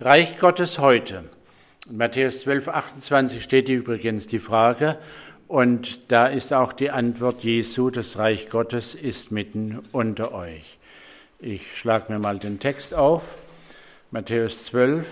Reich 0.00 0.38
Gottes 0.38 0.78
heute. 0.78 1.24
In 1.90 1.98
Matthäus 1.98 2.40
12, 2.40 2.68
28 2.68 3.42
steht 3.42 3.68
übrigens 3.68 4.26
die 4.26 4.38
Frage, 4.38 4.98
und 5.50 6.12
da 6.12 6.28
ist 6.28 6.52
auch 6.52 6.72
die 6.72 6.92
Antwort 6.92 7.42
Jesu, 7.42 7.90
das 7.90 8.16
Reich 8.18 8.48
Gottes 8.50 8.94
ist 8.94 9.32
mitten 9.32 9.80
unter 9.90 10.32
euch. 10.32 10.78
Ich 11.40 11.76
schlage 11.76 12.12
mir 12.12 12.20
mal 12.20 12.38
den 12.38 12.60
Text 12.60 12.94
auf. 12.94 13.24
Matthäus 14.12 14.66
12, 14.66 15.08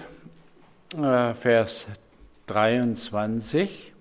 äh, 0.96 1.35
Vers 1.35 1.88
23, 2.46 3.92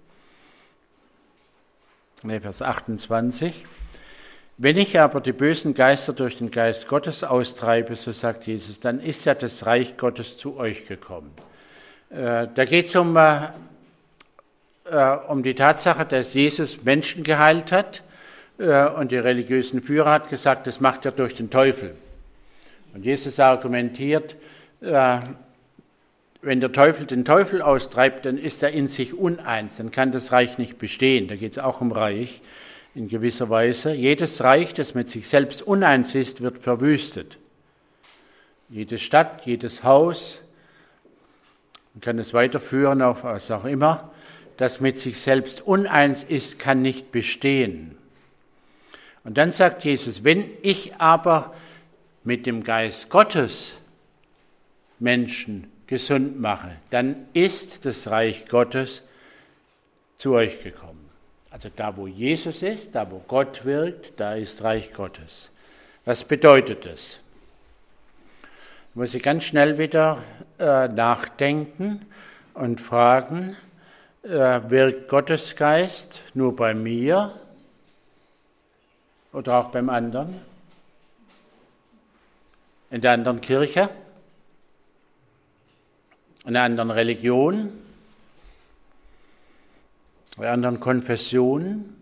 nee, 2.21 2.39
Vers 2.39 2.61
28. 2.61 3.65
Wenn 4.59 4.77
ich 4.77 4.99
aber 4.99 5.21
die 5.21 5.33
bösen 5.33 5.73
Geister 5.73 6.13
durch 6.13 6.37
den 6.37 6.51
Geist 6.51 6.87
Gottes 6.87 7.23
austreibe, 7.23 7.95
so 7.95 8.11
sagt 8.11 8.45
Jesus, 8.45 8.79
dann 8.79 8.99
ist 8.99 9.25
ja 9.25 9.33
das 9.33 9.65
Reich 9.65 9.97
Gottes 9.97 10.37
zu 10.37 10.57
euch 10.57 10.85
gekommen. 10.85 11.31
Äh, 12.11 12.47
da 12.53 12.65
geht 12.65 12.89
es 12.89 12.95
um 12.95 13.17
äh, 13.17 13.47
äh, 14.91 15.17
um 15.27 15.43
die 15.43 15.55
Tatsache, 15.55 16.05
dass 16.05 16.33
Jesus 16.33 16.83
Menschen 16.83 17.23
geheilt 17.23 17.71
hat 17.71 18.03
äh, 18.57 18.87
und 18.89 19.11
die 19.11 19.17
religiösen 19.17 19.81
Führer 19.81 20.11
hat 20.11 20.29
gesagt, 20.29 20.67
das 20.67 20.79
macht 20.79 21.05
er 21.05 21.11
durch 21.11 21.35
den 21.35 21.49
Teufel. 21.49 21.95
Und 22.93 23.05
Jesus 23.05 23.39
argumentiert, 23.39 24.35
äh, 24.81 25.19
wenn 26.41 26.61
der 26.61 26.71
Teufel 26.71 27.05
den 27.05 27.25
Teufel 27.25 27.61
austreibt, 27.61 28.25
dann 28.25 28.37
ist 28.37 28.63
er 28.63 28.71
in 28.71 28.87
sich 28.87 29.13
uneins, 29.13 29.77
dann 29.77 29.91
kann 29.91 30.11
das 30.11 30.31
Reich 30.31 30.57
nicht 30.57 30.77
bestehen. 30.77 31.27
Da 31.27 31.35
geht 31.35 31.53
es 31.53 31.59
auch 31.59 31.81
um 31.81 31.91
Reich 31.91 32.41
in 32.95 33.09
gewisser 33.09 33.49
Weise. 33.49 33.93
Jedes 33.93 34.43
Reich, 34.43 34.73
das 34.73 34.95
mit 34.95 35.09
sich 35.09 35.27
selbst 35.27 35.61
uneins 35.61 36.15
ist, 36.15 36.41
wird 36.41 36.59
verwüstet. 36.59 37.37
Jede 38.69 38.97
Stadt, 38.97 39.45
jedes 39.45 39.83
Haus, 39.83 40.39
man 41.93 42.01
kann 42.01 42.19
es 42.19 42.33
weiterführen 42.33 43.01
auf 43.01 43.23
was 43.23 43.49
auch 43.51 43.65
immer, 43.65 44.11
das 44.57 44.79
mit 44.79 44.97
sich 44.97 45.19
selbst 45.19 45.61
uneins 45.61 46.23
ist, 46.23 46.59
kann 46.59 46.81
nicht 46.81 47.11
bestehen. 47.11 47.97
Und 49.23 49.37
dann 49.37 49.51
sagt 49.51 49.83
Jesus, 49.83 50.23
wenn 50.23 50.49
ich 50.61 50.95
aber 50.95 51.53
mit 52.23 52.45
dem 52.45 52.63
Geist 52.63 53.09
Gottes 53.09 53.73
Menschen 54.99 55.71
gesund 55.85 56.39
mache, 56.39 56.71
dann 56.89 57.27
ist 57.33 57.85
das 57.85 58.07
Reich 58.07 58.45
Gottes 58.47 59.03
zu 60.17 60.33
euch 60.33 60.63
gekommen. 60.63 61.09
Also 61.51 61.69
da, 61.75 61.95
wo 61.95 62.07
Jesus 62.07 62.61
ist, 62.61 62.95
da, 62.95 63.09
wo 63.09 63.19
Gott 63.27 63.65
wirkt, 63.65 64.19
da 64.19 64.35
ist 64.35 64.63
Reich 64.63 64.91
Gottes. 64.93 65.49
Was 66.05 66.23
bedeutet 66.23 66.85
das? 66.85 67.19
Ich 68.89 68.95
muss 68.95 69.13
ich 69.13 69.23
ganz 69.23 69.43
schnell 69.43 69.77
wieder 69.77 70.23
äh, 70.59 70.87
nachdenken 70.87 72.05
und 72.53 72.81
fragen, 72.81 73.55
wirkt 74.27 75.07
Gottes 75.07 75.55
Geist 75.55 76.21
nur 76.33 76.55
bei 76.55 76.73
mir 76.73 77.31
oder 79.31 79.59
auch 79.59 79.69
beim 79.69 79.89
anderen? 79.89 80.41
In 82.91 83.01
der 83.01 83.11
anderen 83.11 83.39
Kirche? 83.39 83.89
In 86.43 86.55
einer 86.55 86.63
anderen 86.63 86.91
Religion? 86.91 87.71
In 90.37 90.43
anderen 90.43 90.79
Konfessionen? 90.79 91.95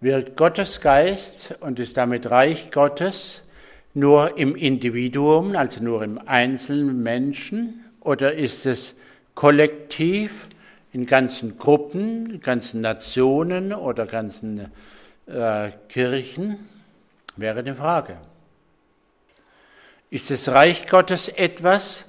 Wirkt 0.00 0.36
Gottes 0.36 0.80
Geist 0.80 1.54
und 1.60 1.78
ist 1.78 1.96
damit 1.96 2.30
Reich 2.30 2.70
Gottes 2.70 3.42
nur 3.92 4.36
im 4.38 4.56
Individuum, 4.56 5.56
also 5.56 5.82
nur 5.82 6.02
im 6.02 6.18
einzelnen 6.26 7.02
Menschen, 7.02 7.84
oder 8.00 8.34
ist 8.34 8.66
es 8.66 8.94
kollektiv 9.34 10.48
in 10.94 11.06
ganzen 11.06 11.58
Gruppen, 11.58 12.40
ganzen 12.40 12.80
Nationen 12.80 13.72
oder 13.72 14.06
ganzen 14.06 14.70
äh, 15.26 15.70
Kirchen, 15.88 16.68
wäre 17.34 17.64
die 17.64 17.74
Frage. 17.74 18.16
Ist 20.10 20.30
das 20.30 20.48
Reich 20.48 20.86
Gottes 20.86 21.28
etwas, 21.28 22.04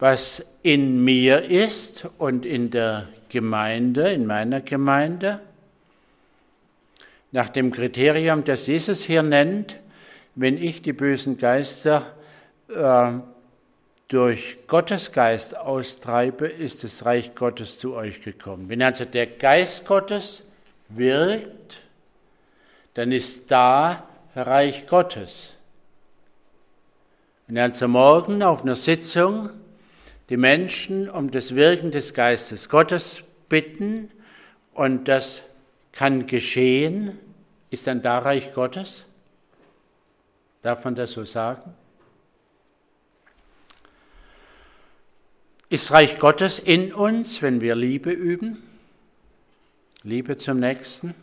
was 0.00 0.44
in 0.64 1.04
mir 1.04 1.44
ist 1.44 2.08
und 2.18 2.44
in 2.44 2.72
der 2.72 3.06
Gemeinde, 3.28 4.10
in 4.10 4.26
meiner 4.26 4.60
Gemeinde, 4.60 5.38
nach 7.30 7.50
dem 7.50 7.70
Kriterium, 7.70 8.42
das 8.42 8.66
Jesus 8.66 9.04
hier 9.04 9.22
nennt, 9.22 9.76
wenn 10.34 10.60
ich 10.60 10.82
die 10.82 10.92
bösen 10.92 11.38
Geister 11.38 12.04
äh, 12.68 13.12
durch 14.14 14.58
Gottes 14.68 15.10
Geist 15.10 15.56
austreibe, 15.56 16.46
ist 16.46 16.84
das 16.84 17.04
Reich 17.04 17.34
Gottes 17.34 17.80
zu 17.80 17.94
euch 17.94 18.22
gekommen. 18.22 18.68
Wenn 18.68 18.80
also 18.80 19.04
der 19.04 19.26
Geist 19.26 19.84
Gottes 19.86 20.44
wirkt, 20.88 21.80
dann 22.94 23.10
ist 23.10 23.50
da 23.50 24.08
Reich 24.36 24.86
Gottes. 24.86 25.48
Wenn 27.48 27.58
also 27.58 27.88
morgen 27.88 28.44
auf 28.44 28.62
einer 28.62 28.76
Sitzung 28.76 29.50
die 30.28 30.36
Menschen 30.36 31.10
um 31.10 31.32
das 31.32 31.56
Wirken 31.56 31.90
des 31.90 32.14
Geistes 32.14 32.68
Gottes 32.68 33.20
bitten 33.48 34.12
und 34.74 35.08
das 35.08 35.42
kann 35.90 36.28
geschehen, 36.28 37.18
ist 37.70 37.88
dann 37.88 38.00
da 38.00 38.20
Reich 38.20 38.54
Gottes? 38.54 39.02
Darf 40.62 40.84
man 40.84 40.94
das 40.94 41.10
so 41.10 41.24
sagen? 41.24 41.74
Ist 45.74 45.90
Reich 45.90 46.20
Gottes 46.20 46.60
in 46.60 46.94
uns, 46.94 47.42
wenn 47.42 47.60
wir 47.60 47.74
Liebe 47.74 48.12
üben? 48.12 48.62
Liebe 50.04 50.38
zum 50.38 50.60
Nächsten? 50.60 51.16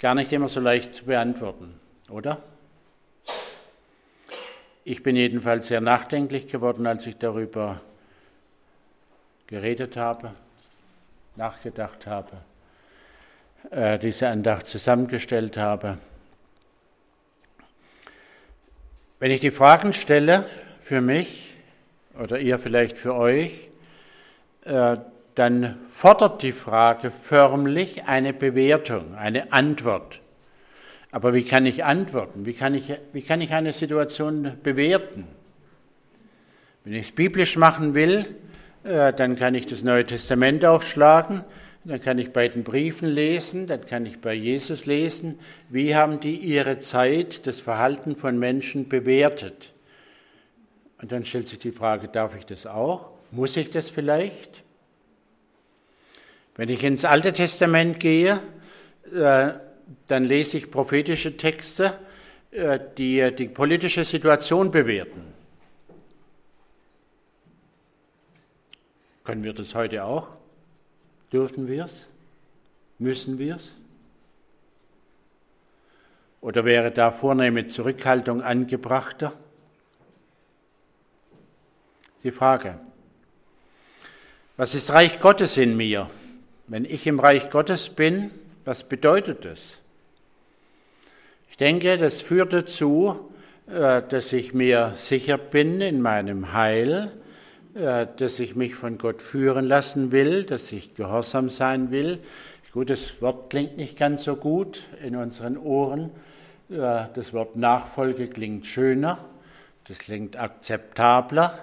Gar 0.00 0.16
nicht 0.16 0.32
immer 0.32 0.48
so 0.48 0.58
leicht 0.58 0.92
zu 0.94 1.04
beantworten, 1.04 1.78
oder? 2.08 2.42
Ich 4.82 5.04
bin 5.04 5.14
jedenfalls 5.14 5.68
sehr 5.68 5.80
nachdenklich 5.80 6.48
geworden, 6.48 6.88
als 6.88 7.06
ich 7.06 7.18
darüber 7.18 7.80
geredet 9.46 9.96
habe, 9.96 10.32
nachgedacht 11.36 12.04
habe, 12.08 12.32
äh, 13.70 13.96
diese 14.00 14.26
Andacht 14.26 14.66
zusammengestellt 14.66 15.56
habe. 15.56 15.98
Wenn 19.20 19.30
ich 19.30 19.40
die 19.40 19.52
Fragen 19.52 19.92
stelle 19.92 20.44
für 20.82 21.00
mich 21.00 21.52
oder 22.20 22.40
ihr 22.40 22.58
vielleicht 22.58 22.98
für 22.98 23.14
euch, 23.14 23.68
äh, 24.64 24.96
dann 25.36 25.78
fordert 25.88 26.42
die 26.42 26.52
Frage 26.52 27.12
förmlich 27.12 28.04
eine 28.06 28.32
Bewertung, 28.32 29.14
eine 29.14 29.52
Antwort. 29.52 30.20
Aber 31.12 31.32
wie 31.32 31.44
kann 31.44 31.64
ich 31.64 31.84
antworten? 31.84 32.44
Wie 32.44 32.54
kann 32.54 32.74
ich, 32.74 32.92
wie 33.12 33.22
kann 33.22 33.40
ich 33.40 33.52
eine 33.52 33.72
Situation 33.72 34.58
bewerten? 34.64 35.28
Wenn 36.82 36.94
ich 36.94 37.06
es 37.06 37.12
biblisch 37.12 37.56
machen 37.56 37.94
will, 37.94 38.26
äh, 38.82 39.12
dann 39.12 39.36
kann 39.36 39.54
ich 39.54 39.66
das 39.66 39.84
Neue 39.84 40.04
Testament 40.04 40.64
aufschlagen 40.64 41.44
dann 41.84 42.00
kann 42.00 42.18
ich 42.18 42.32
bei 42.32 42.48
den 42.48 42.64
Briefen 42.64 43.08
lesen, 43.08 43.66
dann 43.66 43.84
kann 43.84 44.06
ich 44.06 44.20
bei 44.20 44.32
Jesus 44.32 44.86
lesen, 44.86 45.38
wie 45.68 45.94
haben 45.94 46.18
die 46.18 46.36
ihre 46.36 46.78
Zeit, 46.78 47.46
das 47.46 47.60
Verhalten 47.60 48.16
von 48.16 48.38
Menschen 48.38 48.88
bewertet. 48.88 49.72
Und 51.00 51.12
dann 51.12 51.26
stellt 51.26 51.48
sich 51.48 51.58
die 51.58 51.72
Frage, 51.72 52.08
darf 52.08 52.34
ich 52.36 52.46
das 52.46 52.66
auch? 52.66 53.10
Muss 53.30 53.56
ich 53.56 53.70
das 53.70 53.90
vielleicht? 53.90 54.62
Wenn 56.56 56.70
ich 56.70 56.82
ins 56.84 57.04
Alte 57.04 57.32
Testament 57.32 58.00
gehe, 58.00 58.40
äh, 59.12 59.52
dann 60.06 60.24
lese 60.24 60.56
ich 60.56 60.70
prophetische 60.70 61.36
Texte, 61.36 61.98
äh, 62.52 62.78
die 62.96 63.34
die 63.36 63.48
politische 63.48 64.04
Situation 64.04 64.70
bewerten. 64.70 65.34
Können 69.24 69.44
wir 69.44 69.52
das 69.52 69.74
heute 69.74 70.04
auch? 70.04 70.28
Dürfen 71.34 71.66
wir 71.66 71.86
es? 71.86 72.06
Müssen 73.00 73.40
wir 73.40 73.56
es? 73.56 73.68
Oder 76.40 76.64
wäre 76.64 76.92
da 76.92 77.10
vornehme 77.10 77.66
Zurückhaltung 77.66 78.40
angebrachter? 78.40 79.32
Die 82.22 82.30
Frage. 82.30 82.78
Was 84.56 84.76
ist 84.76 84.92
Reich 84.92 85.18
Gottes 85.18 85.56
in 85.56 85.76
mir? 85.76 86.08
Wenn 86.68 86.84
ich 86.84 87.04
im 87.08 87.18
Reich 87.18 87.50
Gottes 87.50 87.88
bin, 87.88 88.30
was 88.64 88.84
bedeutet 88.84 89.44
das? 89.44 89.78
Ich 91.50 91.56
denke, 91.56 91.98
das 91.98 92.20
führt 92.20 92.52
dazu, 92.52 93.32
äh, 93.66 94.02
dass 94.08 94.32
ich 94.32 94.54
mir 94.54 94.92
sicher 94.94 95.38
bin 95.38 95.80
in 95.80 96.00
meinem 96.00 96.52
Heil, 96.52 97.10
dass 97.74 98.38
ich 98.38 98.54
mich 98.54 98.74
von 98.74 98.98
Gott 98.98 99.20
führen 99.20 99.66
lassen 99.66 100.12
will, 100.12 100.44
dass 100.44 100.70
ich 100.72 100.94
gehorsam 100.94 101.50
sein 101.50 101.90
will. 101.90 102.20
Gut, 102.72 102.90
das 102.90 103.20
Wort 103.20 103.50
klingt 103.50 103.76
nicht 103.76 103.96
ganz 103.96 104.24
so 104.24 104.34
gut 104.36 104.84
in 105.04 105.14
unseren 105.14 105.56
Ohren. 105.56 106.10
Das 106.68 107.32
Wort 107.32 107.56
Nachfolge 107.56 108.26
klingt 108.28 108.66
schöner, 108.66 109.18
das 109.86 109.98
klingt 109.98 110.36
akzeptabler, 110.36 111.58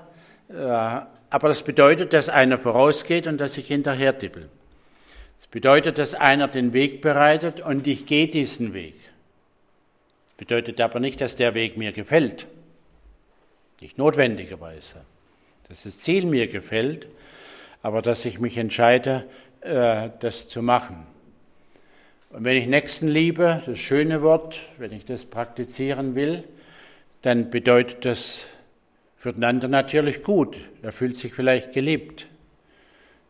aber 0.48 1.48
das 1.48 1.64
bedeutet, 1.64 2.14
dass 2.14 2.30
einer 2.30 2.60
vorausgeht 2.60 3.26
und 3.26 3.40
dass 3.40 3.58
ich 3.58 3.68
hinterher 3.68 4.18
tippel. 4.18 4.48
Das 5.40 5.48
bedeutet, 5.48 5.98
dass 5.98 6.14
einer 6.14 6.48
den 6.48 6.72
Weg 6.72 7.02
bereitet 7.02 7.62
und 7.62 7.88
ich 7.88 8.06
gehe 8.06 8.28
diesen 8.28 8.74
Weg. 8.74 8.96
Das 10.30 10.38
bedeutet 10.38 10.80
aber 10.80 11.00
nicht, 11.00 11.20
dass 11.20 11.36
der 11.36 11.56
Weg 11.56 11.78
mir 11.78 11.94
gefällt. 11.94 12.48
Nicht 13.82 13.98
notwendigerweise 13.98 14.98
dass 15.72 15.84
das 15.84 16.00
Ziel 16.00 16.26
mir 16.26 16.48
gefällt, 16.48 17.08
aber 17.82 18.02
dass 18.02 18.26
ich 18.26 18.40
mich 18.40 18.58
entscheide, 18.58 19.24
äh, 19.62 20.10
das 20.20 20.50
zu 20.50 20.62
machen. 20.62 21.08
Und 22.32 22.44
wenn 22.44 22.58
ich 22.58 22.68
Nächstenliebe, 22.68 23.64
das 23.66 23.80
schöne 23.80 24.22
Wort, 24.22 24.60
wenn 24.78 24.92
ich 24.92 25.06
das 25.06 25.24
praktizieren 25.24 26.14
will, 26.14 26.44
dann 27.22 27.50
bedeutet 27.50 28.04
das 28.04 28.46
für 29.16 29.32
den 29.32 29.46
anderen 29.46 29.72
natürlich 29.72 30.24
gut. 30.24 30.58
Er 30.82 30.92
fühlt 30.92 31.18
sich 31.18 31.34
vielleicht 31.34 31.72
geliebt. 31.72 32.28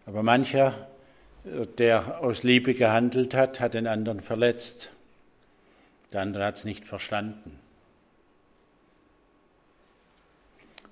Aber 0.07 0.23
mancher, 0.23 0.87
der 1.77 2.23
aus 2.23 2.41
Liebe 2.41 2.73
gehandelt 2.73 3.35
hat, 3.35 3.59
hat 3.59 3.75
den 3.75 3.85
anderen 3.85 4.21
verletzt. 4.21 4.89
Der 6.11 6.21
andere 6.21 6.45
hat 6.45 6.57
es 6.57 6.65
nicht 6.65 6.85
verstanden. 6.85 7.59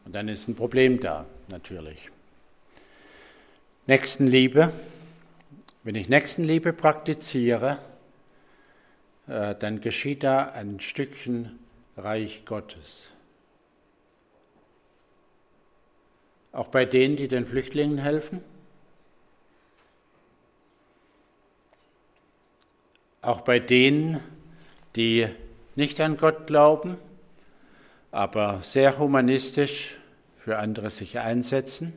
Und 0.05 0.13
dann 0.13 0.27
ist 0.27 0.47
ein 0.47 0.55
Problem 0.55 0.99
da, 0.99 1.25
natürlich. 1.49 2.09
Nächstenliebe. 3.87 4.71
Wenn 5.83 5.95
ich 5.95 6.09
Nächstenliebe 6.09 6.73
praktiziere, 6.73 7.79
äh, 9.27 9.55
dann 9.55 9.81
geschieht 9.81 10.23
da 10.23 10.49
ein 10.49 10.79
Stückchen 10.79 11.57
Reich 11.97 12.45
Gottes. 12.45 13.07
Auch 16.51 16.67
bei 16.67 16.85
denen, 16.85 17.15
die 17.15 17.27
den 17.27 17.45
Flüchtlingen 17.45 17.97
helfen. 17.97 18.41
Auch 23.21 23.41
bei 23.41 23.59
denen, 23.59 24.19
die 24.95 25.27
nicht 25.75 25.99
an 26.01 26.17
Gott 26.17 26.47
glauben, 26.47 26.97
aber 28.11 28.61
sehr 28.63 28.97
humanistisch 28.97 29.97
für 30.49 30.57
andere 30.57 30.89
sich 30.89 31.19
einsetzen. 31.19 31.93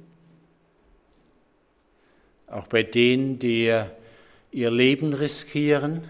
Auch 2.48 2.66
bei 2.66 2.82
denen, 2.82 3.38
die 3.38 3.74
ihr 4.50 4.70
Leben 4.70 5.14
riskieren, 5.14 6.04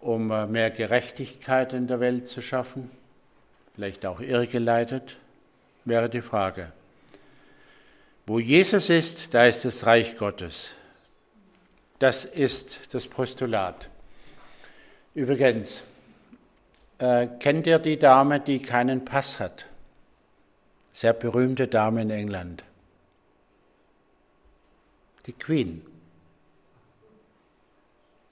um 0.00 0.26
mehr 0.52 0.70
Gerechtigkeit 0.70 1.72
in 1.72 1.86
der 1.86 2.00
Welt 2.00 2.28
zu 2.28 2.42
schaffen, 2.42 2.90
vielleicht 3.74 4.04
auch 4.04 4.20
irregeleitet, 4.20 5.16
wäre 5.86 6.10
die 6.10 6.20
Frage. 6.20 6.74
Wo 8.26 8.38
Jesus 8.38 8.90
ist, 8.90 9.32
da 9.32 9.46
ist 9.46 9.64
das 9.64 9.86
Reich 9.86 10.14
Gottes. 10.18 10.68
Das 12.00 12.26
ist 12.26 12.80
das 12.92 13.06
Postulat. 13.06 13.88
Übrigens, 15.14 15.82
äh, 16.98 17.28
kennt 17.40 17.66
ihr 17.66 17.78
die 17.78 17.98
Dame, 17.98 18.40
die 18.40 18.60
keinen 18.60 19.06
Pass 19.06 19.40
hat? 19.40 19.68
Sehr 20.98 21.12
berühmte 21.12 21.68
Dame 21.68 22.02
in 22.02 22.10
England. 22.10 22.64
Die 25.26 25.32
Queen. 25.32 25.86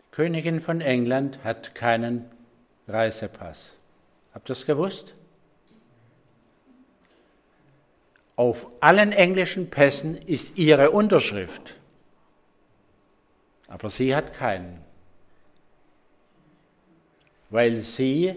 Die 0.00 0.10
Königin 0.10 0.60
von 0.60 0.80
England 0.80 1.38
hat 1.44 1.76
keinen 1.76 2.28
Reisepass. 2.88 3.70
Habt 4.34 4.50
ihr 4.50 4.54
das 4.56 4.66
gewusst? 4.66 5.14
Auf 8.34 8.66
allen 8.80 9.12
englischen 9.12 9.70
Pässen 9.70 10.16
ist 10.16 10.58
ihre 10.58 10.90
Unterschrift, 10.90 11.76
aber 13.68 13.90
sie 13.90 14.16
hat 14.16 14.32
keinen, 14.32 14.82
weil 17.48 17.76
sie 17.82 18.34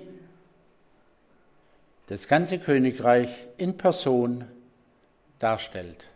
das 2.09 2.27
ganze 2.27 2.57
Königreich 2.57 3.29
in 3.57 3.77
Person 3.77 4.45
darstellt. 5.37 6.07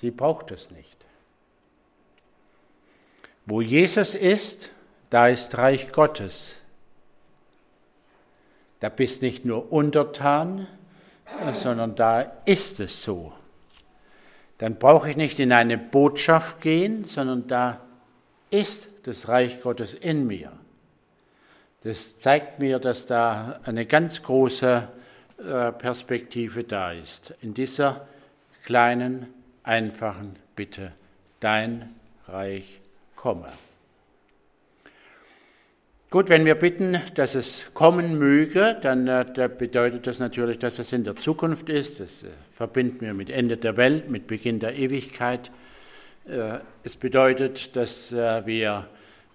Sie 0.00 0.10
braucht 0.10 0.50
es 0.50 0.70
nicht. 0.70 0.96
Wo 3.44 3.60
Jesus 3.60 4.14
ist, 4.14 4.70
da 5.10 5.28
ist 5.28 5.58
Reich 5.58 5.92
Gottes. 5.92 6.54
Da 8.80 8.88
bist 8.88 9.20
nicht 9.20 9.44
nur 9.44 9.70
untertan, 9.70 10.66
sondern 11.52 11.94
da 11.94 12.22
ist 12.46 12.80
es 12.80 13.04
so. 13.04 13.34
Dann 14.56 14.76
brauche 14.76 15.10
ich 15.10 15.16
nicht 15.16 15.38
in 15.38 15.52
eine 15.52 15.76
Botschaft 15.76 16.62
gehen, 16.62 17.04
sondern 17.04 17.46
da 17.48 17.82
ist 18.48 18.88
das 19.02 19.28
Reich 19.28 19.60
Gottes 19.60 19.92
in 19.92 20.26
mir. 20.26 20.52
Das 21.82 22.16
zeigt 22.16 22.60
mir, 22.60 22.78
dass 22.78 23.04
da 23.04 23.60
eine 23.64 23.84
ganz 23.84 24.22
große 24.22 24.88
Perspektive 25.36 26.64
da 26.64 26.92
ist. 26.92 27.34
In 27.42 27.54
dieser 27.54 28.06
kleinen, 28.64 29.26
einfachen 29.62 30.36
Bitte, 30.56 30.92
dein 31.40 31.94
Reich 32.26 32.80
komme. 33.16 33.48
Gut, 36.14 36.28
wenn 36.28 36.44
wir 36.44 36.54
bitten, 36.54 37.00
dass 37.16 37.34
es 37.34 37.74
kommen 37.74 38.18
möge, 38.18 38.76
dann 38.80 39.08
äh, 39.08 39.50
bedeutet 39.58 40.06
das 40.06 40.20
natürlich, 40.20 40.60
dass 40.60 40.78
es 40.78 40.92
in 40.92 41.02
der 41.02 41.16
Zukunft 41.16 41.68
ist. 41.68 41.98
Das 41.98 42.22
äh, 42.22 42.28
verbinden 42.52 43.00
wir 43.00 43.14
mit 43.14 43.30
Ende 43.30 43.56
der 43.56 43.76
Welt, 43.76 44.08
mit 44.08 44.28
Beginn 44.28 44.60
der 44.60 44.76
Ewigkeit. 44.76 45.50
Äh, 46.28 46.60
es 46.84 46.94
bedeutet, 46.94 47.74
dass 47.74 48.12
äh, 48.12 48.46
wir 48.46 48.86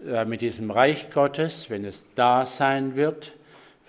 äh, 0.08 0.24
mit 0.24 0.40
diesem 0.40 0.72
Reich 0.72 1.12
Gottes, 1.12 1.70
wenn 1.70 1.84
es 1.84 2.06
da 2.16 2.46
sein 2.46 2.96
wird, 2.96 3.34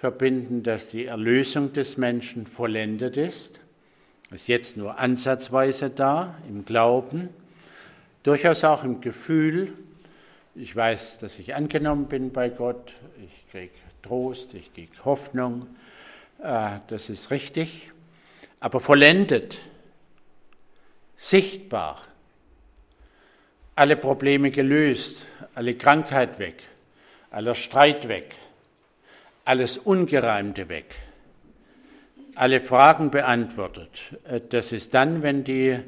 verbinden, 0.01 0.63
dass 0.63 0.91
die 0.91 1.05
Erlösung 1.05 1.75
des 1.75 1.99
Menschen 1.99 2.47
vollendet 2.47 3.19
ist. 3.19 3.61
Ist 4.31 4.49
jetzt 4.49 4.79
nur 4.79 4.99
ansatzweise 4.99 5.91
da, 5.91 6.39
im 6.49 6.65
Glauben, 6.65 7.29
durchaus 8.23 8.65
auch 8.65 8.83
im 8.83 9.03
Gefühl. 9.03 9.75
Ich 10.55 10.75
weiß, 10.75 11.19
dass 11.19 11.39
ich 11.39 11.55
angenommen 11.55 12.07
bin 12.07 12.33
bei 12.33 12.49
Gott. 12.49 12.95
Ich 13.23 13.51
kriege 13.51 13.75
Trost, 14.03 14.55
ich 14.55 14.73
kriege 14.73 14.93
Hoffnung. 15.05 15.67
Das 16.39 17.11
ist 17.11 17.31
richtig. 17.31 17.93
Aber 18.59 18.81
vollendet, 18.81 19.59
sichtbar, 21.19 22.01
alle 23.75 23.97
Probleme 23.97 24.51
gelöst, 24.51 25.27
alle 25.55 25.75
Krankheit 25.75 26.39
weg, 26.39 26.63
aller 27.31 27.55
Streit 27.55 28.09
weg, 28.09 28.35
alles 29.45 29.79
Ungereimte 29.79 30.69
weg, 30.69 30.95
alle 32.35 32.61
Fragen 32.61 33.11
beantwortet. 33.11 33.91
Äh, 34.25 34.41
das 34.49 34.73
ist 34.73 34.95
dann, 34.95 35.23
wenn 35.23 35.45
die 35.45 35.79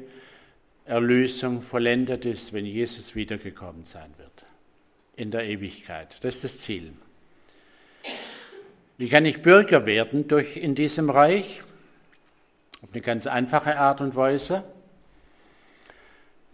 Erlösung 0.85 1.61
vollendet 1.61 2.25
ist, 2.25 2.53
wenn 2.53 2.65
Jesus 2.65 3.15
wiedergekommen 3.15 3.85
sein 3.85 4.13
wird, 4.17 4.45
in 5.15 5.31
der 5.31 5.45
Ewigkeit. 5.45 6.09
Das 6.21 6.35
ist 6.35 6.43
das 6.43 6.59
Ziel. 6.59 6.91
Wie 8.97 9.07
kann 9.07 9.25
ich 9.25 9.41
Bürger 9.41 9.85
werden 9.85 10.27
durch 10.27 10.57
in 10.57 10.75
diesem 10.75 11.09
Reich? 11.09 11.63
Auf 12.81 12.89
eine 12.91 13.01
ganz 13.01 13.27
einfache 13.27 13.77
Art 13.77 14.01
und 14.01 14.15
Weise. 14.15 14.63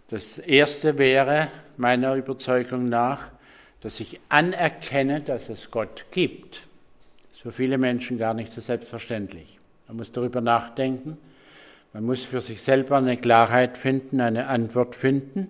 Das 0.08 0.38
erste 0.38 0.96
wäre 0.96 1.48
meiner 1.76 2.14
Überzeugung 2.14 2.88
nach, 2.88 3.28
dass 3.80 4.00
ich 4.00 4.20
anerkenne, 4.28 5.20
dass 5.20 5.48
es 5.48 5.70
Gott 5.70 6.06
gibt. 6.10 6.62
Für 7.42 7.52
viele 7.52 7.78
Menschen 7.78 8.18
gar 8.18 8.34
nicht 8.34 8.52
so 8.52 8.60
selbstverständlich. 8.60 9.58
Man 9.88 9.96
muss 9.96 10.12
darüber 10.12 10.42
nachdenken. 10.42 11.16
Man 11.94 12.04
muss 12.04 12.22
für 12.22 12.42
sich 12.42 12.60
selber 12.60 12.98
eine 12.98 13.16
Klarheit 13.16 13.78
finden, 13.78 14.20
eine 14.20 14.48
Antwort 14.48 14.94
finden. 14.94 15.48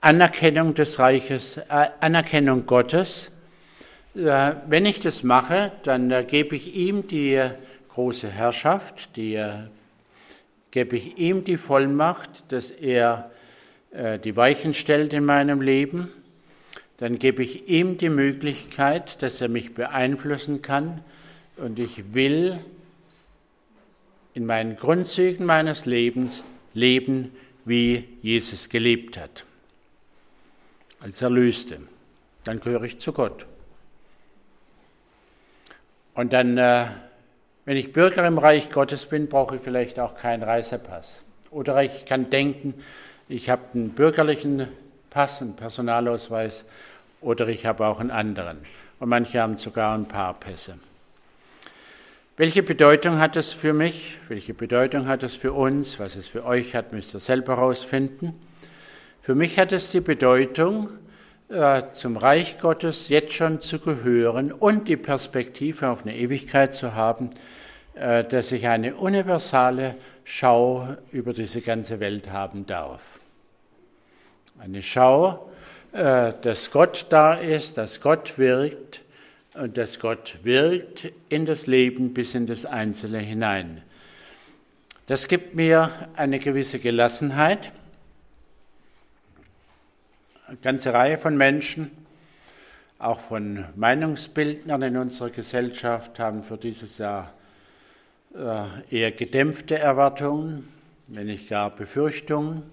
Anerkennung 0.00 0.74
des 0.74 1.00
Reiches, 1.00 1.56
äh, 1.56 1.88
Anerkennung 1.98 2.66
Gottes. 2.66 3.32
Äh, 4.14 4.52
wenn 4.68 4.86
ich 4.86 5.00
das 5.00 5.24
mache, 5.24 5.72
dann 5.82 6.12
äh, 6.12 6.22
gebe 6.22 6.54
ich 6.54 6.76
ihm 6.76 7.08
die 7.08 7.42
große 7.88 8.28
Herrschaft, 8.28 9.16
die, 9.16 9.44
gebe 10.70 10.94
ich 10.94 11.18
ihm 11.18 11.42
die 11.42 11.56
Vollmacht, 11.56 12.30
dass 12.52 12.70
er 12.70 13.32
die 14.22 14.36
Weichen 14.36 14.74
stellt 14.74 15.14
in 15.14 15.24
meinem 15.24 15.62
Leben, 15.62 16.12
dann 16.98 17.18
gebe 17.18 17.42
ich 17.42 17.68
ihm 17.68 17.96
die 17.96 18.08
Möglichkeit, 18.08 19.22
dass 19.22 19.40
er 19.40 19.48
mich 19.48 19.74
beeinflussen 19.74 20.62
kann 20.62 21.02
und 21.56 21.78
ich 21.78 22.12
will 22.12 22.58
in 24.34 24.46
meinen 24.46 24.76
Grundzügen 24.76 25.46
meines 25.46 25.86
Lebens 25.86 26.44
leben, 26.74 27.32
wie 27.64 28.04
Jesus 28.22 28.68
gelebt 28.68 29.16
hat, 29.16 29.44
als 31.00 31.22
Erlöste. 31.22 31.80
Dann 32.44 32.60
gehöre 32.60 32.84
ich 32.84 32.98
zu 32.98 33.12
Gott. 33.12 33.46
Und 36.14 36.32
dann, 36.32 36.58
äh, 36.58 36.86
wenn 37.64 37.76
ich 37.76 37.92
Bürger 37.92 38.26
im 38.26 38.38
Reich 38.38 38.70
Gottes 38.70 39.06
bin, 39.06 39.28
brauche 39.28 39.56
ich 39.56 39.62
vielleicht 39.62 40.00
auch 40.00 40.16
keinen 40.16 40.42
Reisepass. 40.42 41.20
Oder 41.50 41.82
ich 41.82 42.06
kann 42.06 42.28
denken, 42.30 42.74
ich 43.28 43.50
habe 43.50 43.62
einen 43.74 43.90
bürgerlichen 43.90 44.68
Pass, 45.10 45.40
einen 45.40 45.56
Personalausweis 45.56 46.64
oder 47.20 47.48
ich 47.48 47.66
habe 47.66 47.86
auch 47.86 48.00
einen 48.00 48.10
anderen. 48.10 48.58
Und 49.00 49.08
manche 49.08 49.40
haben 49.40 49.56
sogar 49.56 49.96
ein 49.96 50.06
paar 50.06 50.34
Pässe. 50.34 50.78
Welche 52.36 52.62
Bedeutung 52.62 53.18
hat 53.18 53.34
es 53.34 53.52
für 53.52 53.72
mich? 53.72 54.16
Welche 54.28 54.54
Bedeutung 54.54 55.08
hat 55.08 55.24
es 55.24 55.34
für 55.34 55.52
uns? 55.52 55.98
Was 55.98 56.14
es 56.14 56.28
für 56.28 56.44
euch 56.44 56.74
hat, 56.74 56.92
müsst 56.92 57.14
ihr 57.14 57.20
selber 57.20 57.56
herausfinden. 57.56 58.34
Für 59.20 59.34
mich 59.34 59.58
hat 59.58 59.72
es 59.72 59.90
die 59.90 60.00
Bedeutung, 60.00 60.88
äh, 61.48 61.82
zum 61.94 62.16
Reich 62.16 62.58
Gottes 62.60 63.08
jetzt 63.08 63.32
schon 63.32 63.60
zu 63.60 63.78
gehören 63.78 64.52
und 64.52 64.86
die 64.86 64.96
Perspektive 64.96 65.88
auf 65.88 66.02
eine 66.02 66.16
Ewigkeit 66.16 66.74
zu 66.74 66.94
haben, 66.94 67.30
äh, 67.94 68.22
dass 68.22 68.52
ich 68.52 68.68
eine 68.68 68.94
universale 68.94 69.96
Schau 70.24 70.96
über 71.10 71.32
diese 71.32 71.60
ganze 71.60 72.00
Welt 72.00 72.30
haben 72.30 72.66
darf. 72.66 73.17
Eine 74.58 74.82
Schau, 74.82 75.50
äh, 75.92 76.32
dass 76.42 76.72
Gott 76.72 77.06
da 77.10 77.34
ist, 77.34 77.78
dass 77.78 78.00
Gott 78.00 78.38
wirkt 78.38 79.02
und 79.54 79.76
dass 79.76 80.00
Gott 80.00 80.38
wirkt 80.42 81.12
in 81.28 81.46
das 81.46 81.68
Leben 81.68 82.12
bis 82.12 82.34
in 82.34 82.48
das 82.48 82.64
Einzelne 82.64 83.20
hinein. 83.20 83.82
Das 85.06 85.28
gibt 85.28 85.54
mir 85.54 86.08
eine 86.16 86.40
gewisse 86.40 86.80
Gelassenheit. 86.80 87.70
Eine 90.48 90.56
ganze 90.56 90.92
Reihe 90.92 91.18
von 91.18 91.36
Menschen, 91.36 91.92
auch 92.98 93.20
von 93.20 93.64
Meinungsbildnern 93.76 94.82
in 94.82 94.96
unserer 94.96 95.30
Gesellschaft, 95.30 96.18
haben 96.18 96.42
für 96.42 96.58
dieses 96.58 96.98
Jahr 96.98 97.32
äh, 98.34 98.64
eher 98.90 99.12
gedämpfte 99.12 99.78
Erwartungen, 99.78 100.68
wenn 101.06 101.26
nicht 101.26 101.48
gar 101.48 101.70
Befürchtungen 101.70 102.64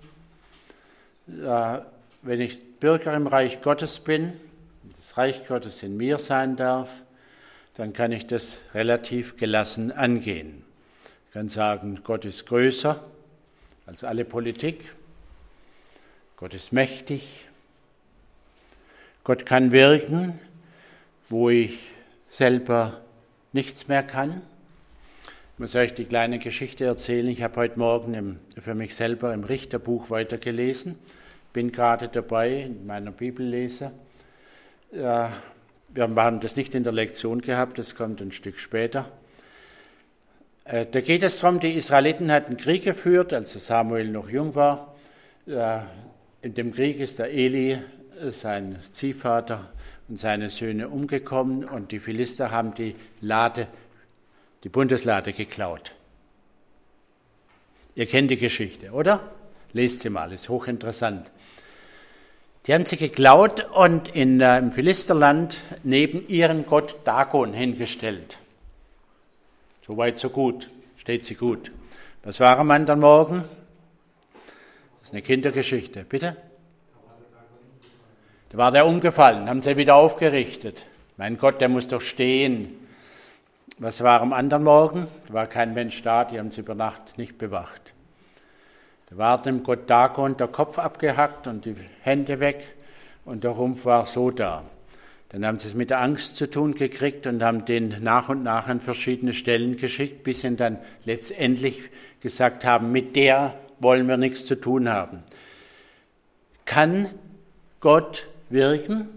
wenn 1.28 2.42
ich 2.42 2.80
Bürger 2.80 3.16
im 3.16 3.28
Reich 3.28 3.62
Gottes 3.62 4.00
bin, 4.00 4.34
das 4.98 5.18
Reich 5.18 5.48
Gottes 5.48 5.84
in 5.84 5.98
mir 5.98 6.18
sein 6.20 6.56
darf, 6.56 6.90
dann 7.76 7.94
kann 7.94 8.12
ich 8.12 8.28
das 8.28 8.60
relativ 8.74 9.38
gelassen 9.38 9.92
angehen. 9.92 10.64
Ich 11.28 11.34
kann 11.34 11.50
sagen, 11.50 12.00
Gott 12.04 12.26
ist 12.26 12.46
größer 12.46 13.04
als 13.86 14.04
alle 14.04 14.24
Politik. 14.24 14.94
Gott 16.38 16.54
ist 16.54 16.72
mächtig. 16.72 17.46
Gott 19.24 19.46
kann 19.46 19.72
wirken, 19.72 20.40
wo 21.30 21.50
ich 21.50 21.80
selber 22.30 23.02
nichts 23.52 23.88
mehr 23.88 24.04
kann. 24.04 24.42
Ich 25.56 25.60
muss 25.60 25.76
euch 25.76 25.94
die 25.94 26.04
kleine 26.04 26.38
Geschichte 26.38 26.84
erzählen. 26.84 27.30
Ich 27.30 27.42
habe 27.42 27.56
heute 27.56 27.80
Morgen 27.80 28.14
im, 28.14 28.40
für 28.62 28.76
mich 28.76 28.94
selber 28.94 29.34
im 29.34 29.46
Richterbuch 29.46 30.10
weitergelesen. 30.10 31.00
Bin 31.54 31.72
gerade 31.72 32.10
dabei 32.10 32.64
in 32.64 32.86
meiner 32.86 33.12
Bibellese. 33.12 33.94
Ja, 34.92 35.32
wir 35.94 36.04
haben 36.04 36.42
das 36.42 36.58
nicht 36.58 36.76
in 36.76 36.84
der 36.84 36.92
Lektion 36.92 37.40
gehabt, 37.40 37.80
das 37.80 37.96
kommt 37.96 38.20
ein 38.20 38.34
Stück 38.34 38.60
später. 38.60 39.10
Äh, 40.66 40.88
da 40.92 41.00
geht 41.00 41.24
es 41.24 41.40
darum, 41.40 41.62
die 41.62 41.72
Israeliten 41.72 42.34
hatten 42.34 42.58
Krieg 42.58 42.84
geführt, 42.84 43.32
als 43.32 43.54
Samuel 43.54 44.10
noch 44.10 44.28
jung 44.28 44.56
war. 44.56 44.94
In 45.46 46.54
dem 46.54 46.74
Krieg 46.74 47.00
ist 47.00 47.18
der 47.18 47.32
Eli, 47.32 47.78
sein 48.32 48.80
Ziehvater 48.92 49.70
und 50.10 50.20
seine 50.20 50.50
Söhne 50.50 50.90
umgekommen 50.90 51.64
und 51.64 51.94
die 51.94 52.00
Philister 52.00 52.52
haben 52.52 52.74
die 52.74 52.96
Lade 53.22 53.68
die 54.66 54.70
Bundeslade 54.70 55.32
geklaut. 55.32 55.94
Ihr 57.94 58.08
kennt 58.08 58.32
die 58.32 58.38
Geschichte, 58.38 58.92
oder? 58.92 59.32
Lest 59.74 60.02
sie 60.02 60.10
mal, 60.10 60.34
ist 60.34 60.50
hochinteressant. 60.50 61.30
Die 62.66 62.74
haben 62.74 62.84
sie 62.86 62.98
geklaut 62.98 63.70
und 63.76 64.16
in, 64.16 64.42
äh, 64.42 64.58
im 64.58 64.72
Philisterland 64.72 65.60
neben 65.84 66.28
ihren 66.28 66.66
Gott 66.66 66.96
Dagon 67.04 67.54
hingestellt. 67.54 68.40
So 69.86 69.98
weit, 69.98 70.18
so 70.18 70.32
gut, 70.32 70.68
steht 70.98 71.26
sie 71.26 71.36
gut. 71.36 71.72
Was 72.24 72.40
war 72.40 72.58
am 72.58 72.72
anderen 72.72 73.02
Morgen? 73.02 73.44
Das 75.02 75.10
ist 75.10 75.14
eine 75.14 75.22
Kindergeschichte. 75.22 76.06
Bitte? 76.10 76.38
Da 78.50 78.58
war 78.58 78.72
der 78.72 78.88
umgefallen, 78.88 79.48
haben 79.48 79.62
sie 79.62 79.78
wieder 79.78 79.94
aufgerichtet. 79.94 80.82
Mein 81.18 81.38
Gott, 81.38 81.62
der 81.62 81.70
muss 81.70 81.88
doch 81.88 82.02
stehen. 82.02 82.80
Was 83.78 84.02
war 84.02 84.22
am 84.22 84.32
anderen 84.32 84.64
Morgen? 84.64 85.08
Da 85.28 85.34
war 85.34 85.48
kein 85.48 85.74
Mensch 85.74 86.02
da, 86.02 86.24
die 86.24 86.40
haben 86.40 86.50
sie 86.50 86.62
über 86.62 86.76
Nacht 86.76 87.18
nicht 87.18 87.38
bewacht. 87.38 87.94
Da 89.10 89.18
war 89.18 89.42
dem 89.42 89.64
Gott 89.64 89.90
Dagon 89.90 90.38
der 90.38 90.48
Kopf 90.48 90.80
abgehackt 90.80 91.46
und 91.48 91.66
die 91.66 91.76
Hände 92.02 92.40
weg 92.40 92.74
und 93.26 93.44
der 93.44 93.52
Rumpf 93.52 93.84
war 93.84 94.06
so 94.06 94.32
da. 94.32 94.64
Dann 95.30 95.46
haben 95.46 95.60
sie 95.60 95.68
es 95.68 95.74
mit 95.74 95.90
der 95.90 96.00
Angst 96.00 96.38
zu 96.38 96.50
tun 96.50 96.76
gekriegt 96.76 97.28
und 97.28 97.44
haben 97.44 97.66
den 97.66 98.02
nach 98.02 98.30
und 98.30 98.44
nach 98.44 98.68
an 98.70 98.80
verschiedene 98.80 99.34
Stellen 99.34 99.76
geschickt, 99.76 100.24
bis 100.24 100.42
sie 100.42 100.56
dann 100.56 100.78
letztendlich 101.04 101.82
gesagt 102.22 102.64
haben, 102.64 102.94
mit 102.94 103.18
der 103.18 103.56
wollen 103.80 104.08
wir 104.08 104.16
nichts 104.16 104.46
zu 104.46 104.56
tun 104.56 104.88
haben. 104.88 105.20
Kann 106.64 107.10
Gott 107.82 108.26
wirken? 108.50 109.10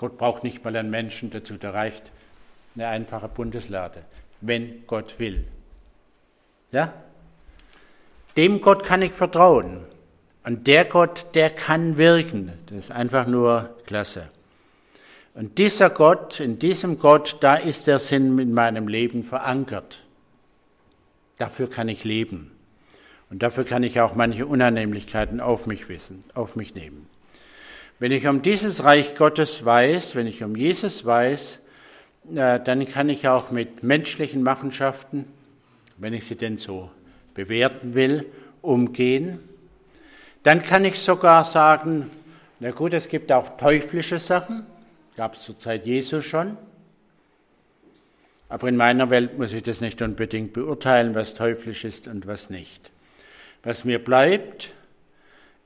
Gott 0.00 0.16
braucht 0.16 0.44
nicht 0.44 0.64
mal 0.64 0.74
einen 0.74 0.88
Menschen 0.88 1.30
dazu, 1.30 1.58
da 1.58 1.72
reicht 1.72 2.10
eine 2.74 2.88
einfache 2.88 3.28
Bundeslade, 3.28 4.02
wenn 4.40 4.86
Gott 4.86 5.18
will. 5.18 5.46
Ja? 6.72 6.94
Dem 8.34 8.62
Gott 8.62 8.82
kann 8.82 9.02
ich 9.02 9.12
vertrauen. 9.12 9.82
Und 10.42 10.66
der 10.66 10.86
Gott, 10.86 11.26
der 11.34 11.50
kann 11.50 11.98
wirken. 11.98 12.50
Das 12.64 12.78
ist 12.78 12.90
einfach 12.90 13.26
nur 13.26 13.76
klasse. 13.84 14.30
Und 15.34 15.58
dieser 15.58 15.90
Gott, 15.90 16.40
in 16.40 16.58
diesem 16.58 16.98
Gott, 16.98 17.36
da 17.40 17.56
ist 17.56 17.86
der 17.86 17.98
Sinn 17.98 18.38
in 18.38 18.54
meinem 18.54 18.88
Leben 18.88 19.22
verankert. 19.22 20.02
Dafür 21.36 21.68
kann 21.68 21.90
ich 21.90 22.04
leben. 22.04 22.52
Und 23.28 23.42
dafür 23.42 23.64
kann 23.64 23.82
ich 23.82 24.00
auch 24.00 24.14
manche 24.14 24.46
Unannehmlichkeiten 24.46 25.42
auf 25.42 25.66
mich 25.66 25.90
wissen, 25.90 26.24
auf 26.32 26.56
mich 26.56 26.74
nehmen. 26.74 27.09
Wenn 28.00 28.12
ich 28.12 28.26
um 28.26 28.40
dieses 28.40 28.82
Reich 28.82 29.14
Gottes 29.14 29.62
weiß, 29.62 30.16
wenn 30.16 30.26
ich 30.26 30.42
um 30.42 30.56
Jesus 30.56 31.04
weiß, 31.04 31.60
dann 32.24 32.88
kann 32.88 33.10
ich 33.10 33.28
auch 33.28 33.50
mit 33.50 33.82
menschlichen 33.82 34.42
Machenschaften, 34.42 35.26
wenn 35.98 36.14
ich 36.14 36.26
sie 36.26 36.34
denn 36.34 36.56
so 36.56 36.90
bewerten 37.34 37.92
will, 37.92 38.24
umgehen. 38.62 39.38
Dann 40.42 40.62
kann 40.62 40.86
ich 40.86 40.98
sogar 40.98 41.44
sagen, 41.44 42.10
na 42.58 42.70
gut, 42.70 42.94
es 42.94 43.10
gibt 43.10 43.30
auch 43.32 43.58
teuflische 43.58 44.18
Sachen, 44.18 44.64
gab 45.18 45.34
es 45.34 45.42
zur 45.42 45.58
Zeit 45.58 45.84
Jesu 45.84 46.22
schon. 46.22 46.56
Aber 48.48 48.66
in 48.68 48.76
meiner 48.76 49.10
Welt 49.10 49.36
muss 49.38 49.52
ich 49.52 49.62
das 49.62 49.82
nicht 49.82 50.00
unbedingt 50.00 50.54
beurteilen, 50.54 51.14
was 51.14 51.34
teuflisch 51.34 51.84
ist 51.84 52.08
und 52.08 52.26
was 52.26 52.48
nicht. 52.48 52.90
Was 53.62 53.84
mir 53.84 54.02
bleibt, 54.02 54.70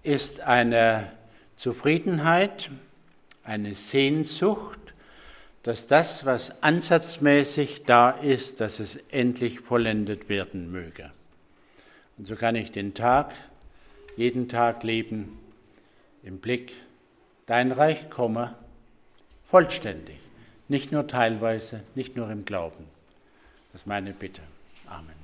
ist 0.03 0.41
eine 0.41 1.12
Zufriedenheit, 1.57 2.70
eine 3.44 3.74
Sehnsucht, 3.74 4.78
dass 5.62 5.86
das, 5.86 6.26
was 6.26 6.62
ansatzmäßig 6.62 7.84
da 7.84 8.11
ist, 8.11 8.61
dass 8.61 8.80
es 8.80 8.96
endlich 9.11 9.61
vollendet 9.61 10.28
werden 10.28 10.70
möge. 10.70 11.11
Und 12.18 12.26
so 12.26 12.36
kann 12.36 12.55
ich 12.55 12.70
den 12.70 12.94
Tag 12.94 13.32
jeden 14.16 14.48
Tag 14.48 14.82
leben 14.82 15.38
im 16.22 16.38
Blick, 16.38 16.72
dein 17.46 17.72
Reich 17.72 18.11
komme 18.11 18.55
vollständig, 19.50 20.16
nicht 20.68 20.92
nur 20.92 21.07
teilweise, 21.07 21.82
nicht 21.94 22.16
nur 22.16 22.30
im 22.30 22.44
Glauben. 22.44 22.84
Das 23.72 23.82
ist 23.82 23.86
meine 23.86 24.12
Bitte. 24.12 24.40
Amen. 24.86 25.24